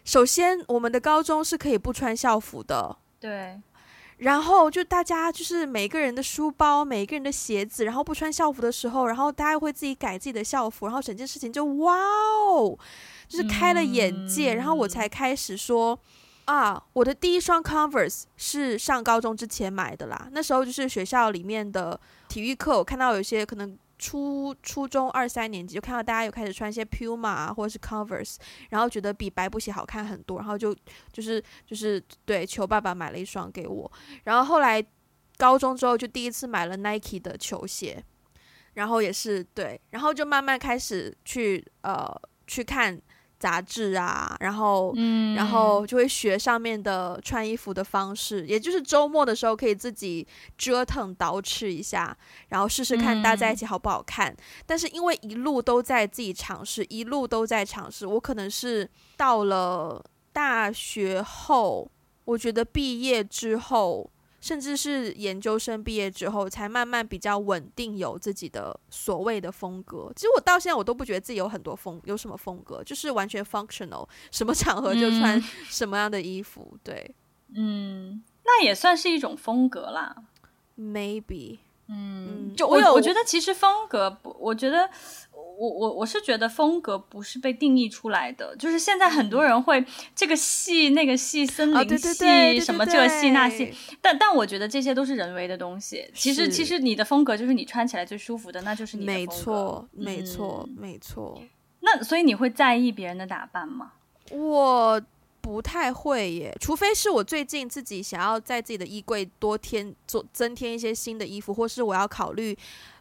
[0.05, 3.61] 首先我们的高中是可以不穿校服的，对。
[4.19, 12.79] 然后就大家就是每个人的书包，每个人的鞋子，然后不穿校服的时候，然后大家会自己改自己的校服，然后整件事情就哇哦，
[13.29, 14.55] 就是开了眼界。
[14.55, 15.99] 嗯、然后我才开始说
[16.47, 20.29] 啊，我的第一双 Converse 是上高中之前买的啦。
[20.31, 28.37] 那时候就是学校里面的体育课，我看到有些可能初初中二三年级就看到大家有开始穿一些 Puma 啊，或者是 Converse，
[28.71, 30.73] 然后觉得比白布鞋好看很多，然后就
[31.13, 33.91] 就是就是对，求爸爸买了一双给我。
[34.23, 34.81] 然后后来
[35.37, 38.01] 高中之后就第一次买了 Nike 的球鞋，
[38.75, 42.09] 然后也是对，然后就慢慢开始去呃
[42.47, 43.03] 去看。
[43.39, 50.27] 杂志啊，然后，嗯，然后就会学上面的穿衣服的方式，也就是周末的时候可以自己
[50.57, 52.17] 折腾捯饬一下，
[52.49, 54.33] 然后试试看搭在一起好不好看。
[54.33, 54.37] 嗯。
[54.65, 61.91] 但是因为一路都在自己尝试，一路都在尝试，我可能是到了大学后，
[62.25, 64.11] 我觉得毕业之后。
[64.47, 70.13] 甚至是研究生毕业之后，才慢慢比较稳定，有自己的所谓的风格。
[70.15, 76.71] 其实我到现在我都不觉得自己有很多风，有什么风格，就是完全 functional，什么场合就穿 什么样的衣服。
[76.75, 77.15] 嗯、对，
[77.57, 80.15] 嗯，那也算是一种风格啦
[80.79, 81.59] ，maybe。
[81.89, 84.89] 嗯，就我有，我觉得其实风格不，我觉得
[85.59, 89.85] 我我我是觉得风格不是被定义出来的，就是现在很多人会
[90.15, 96.05] 这个系那个系森林系什么这系那系，但但我觉得这些都是人为的东西。
[96.15, 99.33] 其实其实你的风格就是你穿起来最舒服的，那就是你的风格。
[99.33, 101.43] 没错，没错，没错。
[101.81, 103.93] 那所以你会在意别人的打扮吗？
[104.31, 105.03] 我。
[105.39, 112.59] 不太会耶，除非是我最近自己想要在自己的衣柜多添做增添一些新的衣服，或是我要考虑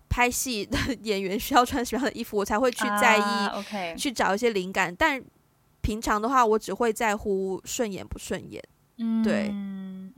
[0.10, 3.96] 拍戏的演员需要穿什么样的衣服，我才会去在意，uh, okay.
[3.98, 4.96] 去找一些灵感。
[4.96, 5.22] 但
[5.82, 8.64] 平常的话，我只会在乎顺眼不顺眼。
[8.98, 9.50] 嗯，对，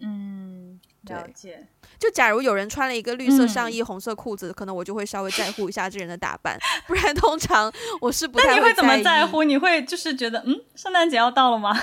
[0.02, 1.68] 嗯，了解。
[1.98, 8.52] 就假如有人穿了一个绿色上衣、嗯、红色裤子，可能我就会稍微在乎一下这人的打扮， 不然通常我是不太会。
[8.52, 9.44] 那你会怎么在乎？
[9.44, 11.76] 你会就是觉得，嗯，圣诞节要到了吗？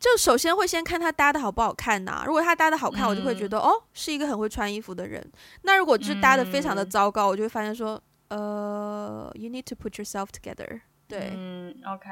[0.00, 5.24] 就首先会先看他搭的好不好看呐、啊，如果他搭的好看，我就会觉得、嗯、哦，是一个很会穿衣服的人。
[5.62, 11.18] 那如果就是搭的非常的糟糕，嗯、我就会发现说，呃，you need to put yourself together 对。
[11.18, 12.08] 对，嗯，OK，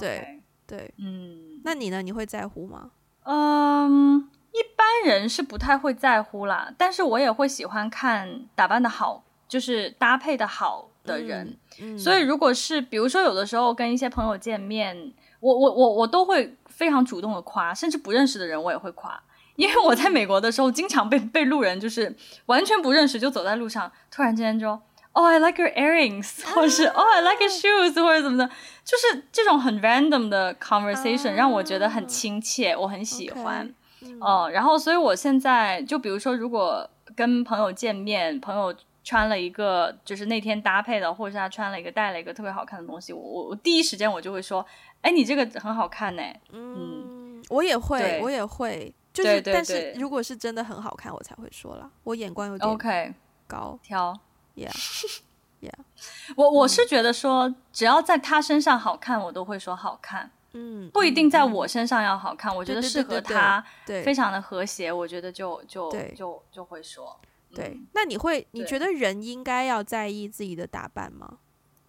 [0.00, 2.02] 对，对，嗯，那你呢？
[2.02, 2.90] 你会在乎吗？
[3.22, 11.56] 嗯，一般人是不太会在乎啦，但是我也会喜欢看打扮的好，就是搭配的好的人。
[11.96, 15.12] 所以如果是比如说有的时候跟一些朋友见面。
[15.42, 19.22] 我我我我都会非常主动的夸，甚至不认识的人我也会夸，
[19.56, 22.14] 因为我在美国的时候经常被被路人就是
[22.46, 24.80] 完全不认识就走在路上，突然之间就哦、
[25.12, 28.46] oh, I like your earrings， 或者是哦、oh, I like your shoes，或者怎么的，
[28.84, 32.08] 就是这种很 random 的 conversation 让我觉得很。
[32.08, 33.74] 亲切，我很喜欢，
[34.20, 38.74] 哦、然后所以我现在就比如说如果跟朋友见面，朋友。
[39.04, 44.64] 穿了一个就是那天搭配的，或者是他穿了一个带了一个特别好看的东西，我我我第一时间我就会说，
[45.02, 46.22] 哎，你这个很好看呢。
[46.50, 51.90] 嗯，我也会，我也会，就是对对对，但是如果是真的很好看，我才会说啦。
[52.04, 53.14] 我眼光有点 OK
[53.46, 54.18] 高挑
[54.56, 54.70] ，Yeah
[55.60, 55.70] Yeah。
[56.36, 60.30] 我我是觉得说，只要在他身上好看，我都会说好看。
[60.54, 67.18] 嗯，不一定在我身上要好看，嗯、我觉得适合他，对，非常的和谐，我觉得就就就就会说。
[67.54, 68.46] 对，那你会？
[68.52, 71.38] 你觉得人应该要在意自己的打扮吗？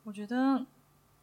[0.04, 0.66] 我觉得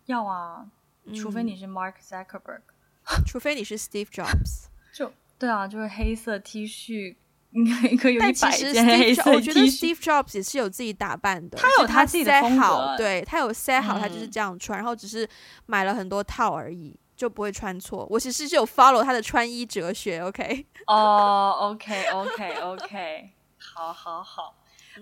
[0.07, 0.66] 要啊，
[1.14, 2.62] 除非你是 Mark Zuckerberg，
[3.05, 4.66] 嗯、 除非你是 Steve Jobs。
[4.92, 7.16] 就对啊，就是黑色 T 恤，
[7.53, 9.34] 应该可以有一百件黑色 T 恤。
[9.34, 15.28] 我觉得 Steve Jobs 也是有自己打扮的，他有他自己的风格，好对他有 set 好，他就是这样穿，嗯，然后只是
[15.66, 18.07] 买了很多套而已，就不会穿错。
[18.11, 20.66] 我其实是有 follow 他的穿衣哲学，OK？
[20.86, 23.30] 哦、 oh,，OK，OK，OK。
[23.59, 24.55] 好好好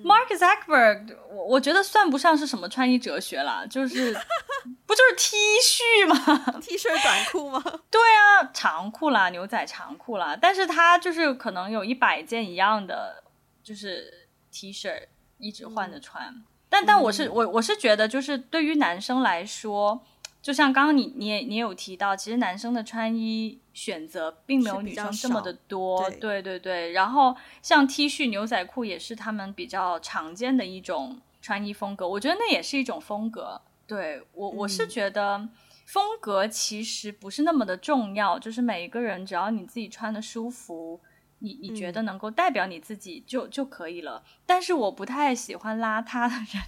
[0.05, 4.13] ，Mark Zuckerberg，我我觉得算不上是什么穿衣哲学啦，就是
[4.87, 6.59] 不就是 T 恤吗？
[6.61, 7.63] T 恤短裤吗？
[7.91, 13.23] 对啊，长裤啦，牛仔长裤啦，但是他就是可能有一百件一样的，
[13.63, 15.03] 就是 T 恤
[15.39, 16.27] 一直换着穿。
[16.29, 20.05] 嗯、但但我是我我是觉得，就是对于男生来说。
[20.41, 26.93] 就像刚刚你你也你也有提到，其实男生的穿衣选择并没有女生这么的多，对，对对对。
[26.93, 33.61] 然后像 T 恤、牛仔裤也是他们比较常见的一种穿衣风格，我觉得那也是一种风格。
[33.87, 35.49] 对我我是觉得
[35.85, 41.01] 风格其实不是那么的重要，嗯、就是每一个人只要你自己穿的舒服，
[41.41, 44.23] 你你觉得能够代表你自己就、嗯、就可以了。
[44.47, 46.63] 但是我不太喜欢邋遢的人，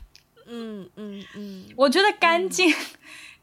[0.47, 2.69] 嗯嗯嗯， 我觉得干净。
[2.71, 2.75] 嗯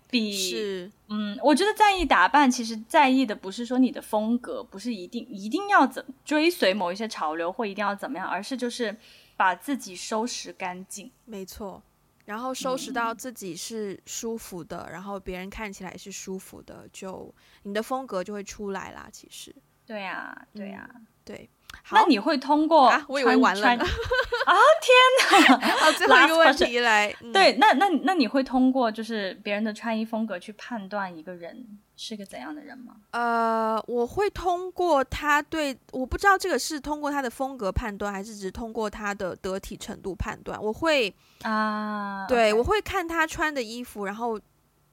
[0.09, 8.95] 比是嗯，我觉得在意打扮，其实在意的不是说你的风格，不是一定一定要怎追随某一些潮流，或一定要怎么样，而是就是
[9.35, 11.11] 把自己收拾干净。
[11.25, 11.81] 没错，
[12.25, 17.33] 然后收拾到自己是舒服的，嗯、然后别人看起来是舒服的，就
[17.63, 19.09] 你的风格就会出来啦。
[19.11, 19.55] 其实，
[19.85, 20.89] 对呀，对呀，
[21.23, 21.49] 对。
[21.91, 23.05] 那你会通过啊？
[23.07, 23.67] 我以为完了。
[24.47, 25.57] 啊天哪！
[25.59, 27.13] 好，最后一个问题来。
[27.33, 31.67] 对，那那那你会通过就是别人的穿衣风格去判断一个人
[31.97, 32.95] 是个怎样的人吗？
[33.11, 40.61] 呃，我会通过他对，我不知道这个是通过他的风格判断，还是只通过他的得体程度判断。
[40.61, 41.13] 我会
[41.43, 44.39] 啊，对我会看他穿的衣服，然后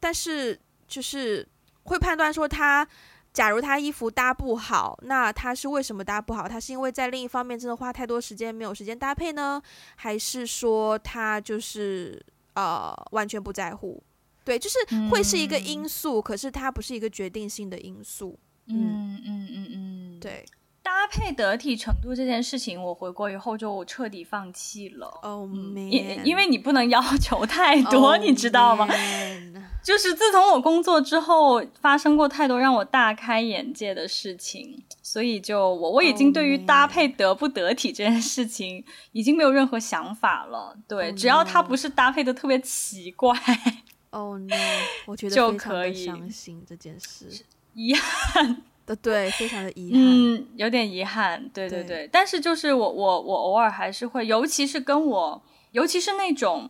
[0.01, 0.59] 但是
[0.89, 1.47] 就是
[1.85, 2.87] 会判断说他。
[3.35, 6.49] 假如他衣服搭不好，那他是为什么搭不好？
[6.49, 9.61] 他是因为在另一方面真的花太多时间没有时间搭配呢？
[9.97, 12.25] 还是说他就是
[12.55, 14.03] 呃完全不在乎？
[14.45, 14.79] 对，就是
[15.11, 18.39] 会是一个因素，嗯、可是它不是一个决定性的因素。
[18.67, 20.47] 嗯嗯嗯嗯，对。
[20.85, 25.07] 搭配得体程度这件事情，我回国以后就彻底放弃了。
[25.23, 28.87] 哦、嗯，因因为你不能要求太多，oh, 你知道吗
[29.83, 40.77] 就是自从我工作之后，发生过太多让我大开眼界的事情，所以就我我已经对于搭配得不得体这件事情已经没有任何想法了。
[40.87, 41.17] 对，oh.
[41.19, 43.35] 只要它不是搭配的特别奇怪，
[44.11, 44.55] 哦、oh, no，
[45.07, 48.63] 我觉 得就可以相信这件事，遗憾。
[48.87, 51.89] 的对，非常的遗憾，嗯，有点遗憾，对对对。
[52.05, 56.69] 对但是就是我我我偶尔还是会，尤其是跟我，尤其是那种，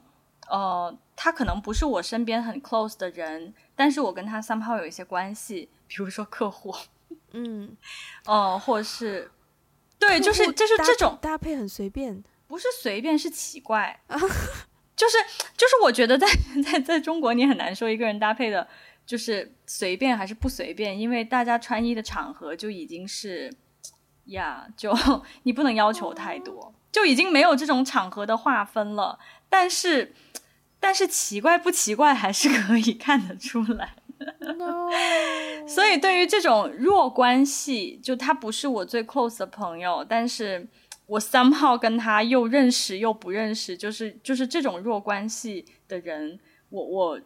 [0.49, 6.75] 呃，他可能不是我身边很 close 的人，但是我跟他 somehow 有一些关系，比如说客户，
[7.33, 7.77] 嗯，
[8.27, 9.31] 哦、呃，或是，
[9.99, 14.01] 对，就是就是这种搭配很随便，不是随便，是奇怪，
[14.97, 15.17] 就是
[15.57, 16.29] 就是我觉得在
[16.65, 18.69] 在在中国你很难说一个人搭配的。
[19.07, 23.53] 就是随便还是不随便，因为大家穿衣的场合就已经是
[24.27, 24.97] 呀，就
[25.43, 29.19] 你不能要求太多，就已经没有这种场合的划分了。
[29.51, 30.15] 但是，
[30.81, 33.97] 但是奇怪不奇怪还是可以看得出来。
[34.41, 34.89] No.
[35.69, 40.67] 所以，对于这种弱关系，就他不是我最 close 的朋友，但是
[41.07, 46.41] 我 somehow 跟他又认识又不认识，就是就是这种弱关系的人，
[46.71, 47.21] 我我。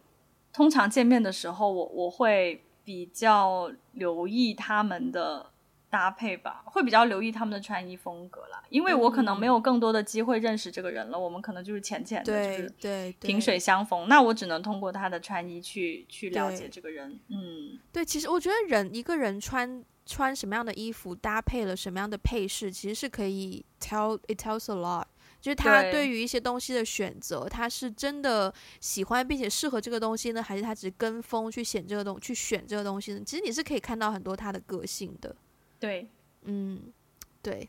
[0.59, 5.51] 通常见面的时候，我我会比较留意他们的
[5.89, 17.21] 搭配吧，会比较留意他们的穿衣风格啦，因为我可能没有更多的机会认识这个人了，嗯、我们可能就是浅浅的，就是对萍水相逢，那我只能通过他的穿衣去去了解这个人。
[17.29, 25.05] 嗯，对，其实我觉得人一个人穿穿什么样的衣服，搭配了什么样的配饰，其实是可以 tell it tells a lot。
[25.41, 33.22] 就是他对于一些东西的选择，他是真的喜欢并且适合这个东西呢，还是他只是跟风去选这个东去选这个东西呢？
[33.24, 35.34] 其实你是可以看到很多他的个性的。
[35.78, 36.09] 对，
[36.43, 36.93] 嗯，
[37.41, 37.68] 对，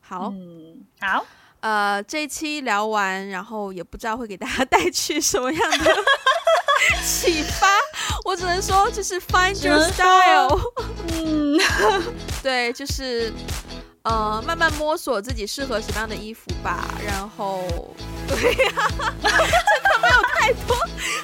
[0.00, 1.26] 好，嗯，好，
[1.60, 5.94] 呃，这一期聊完，然后也不知道会给大家 带去什么样的
[7.04, 7.66] 启发，
[8.24, 10.58] 我只能说就是 find your style，
[11.12, 11.58] 嗯，
[12.42, 13.30] 对，就是。
[14.04, 16.84] 呃，慢慢摸索自己适合什么样的衣服吧。
[17.04, 17.64] 然后，
[18.28, 18.72] 对呀，
[19.20, 20.76] 真的没有太多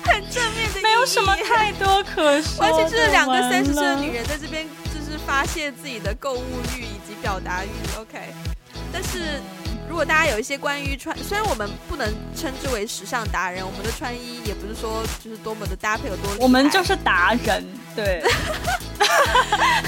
[0.05, 2.65] 很正面的，没有什么太多可说。
[2.67, 6.43] 而且是两个三十岁的女人在这边，就是发泄自己的购物
[6.75, 7.69] 欲以及表达欲。
[7.99, 8.19] OK，
[8.93, 9.41] 但是。
[9.89, 18.23] 如果大家有一些关于穿，虽然我们不能称之为时尚达人，我们的穿衣也不是说就是多么的搭配有多，我们就是达人，对。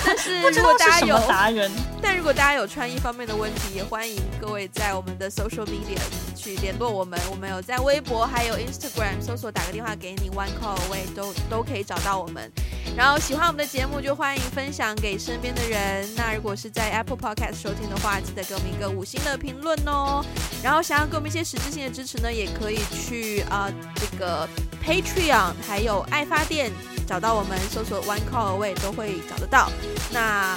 [0.04, 1.70] 但是如果大家有达人，
[2.02, 5.98] 但如果大家有穿衣方面的问题，也欢迎各位在我们的 social media
[6.34, 7.18] 去联络我们。
[7.30, 12.50] 我们有在微博还有 Instagram 搜索打个电话给你，one call away 都都可以找到我们。
[12.96, 16.06] 然后喜欢我们的节目就欢迎分享给身边的人。
[16.16, 20.24] 那如果是在 Apple Podcast 收听的话，记得给我们一个五星的评论哦。
[20.62, 24.48] 然后想要给我们一些实质性的支持呢，也可以去啊、呃、这个
[24.84, 26.70] Patreon 还有爱发电
[27.12, 29.70] 找到我们，搜索 One Call Away 都会找得到。
[30.10, 30.56] 那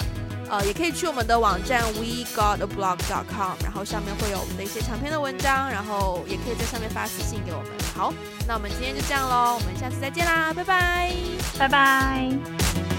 [0.50, 7.68] 呃也可以去我们的网站 WeGotAblog.com，然后上面会有我们的一些长篇的文章，然后也可以在上面发私信给我们。
[7.94, 8.14] 好，
[8.48, 11.12] 那我们今天就这样喽，我们下次再见啦，拜拜，
[11.60, 12.95] 拜拜。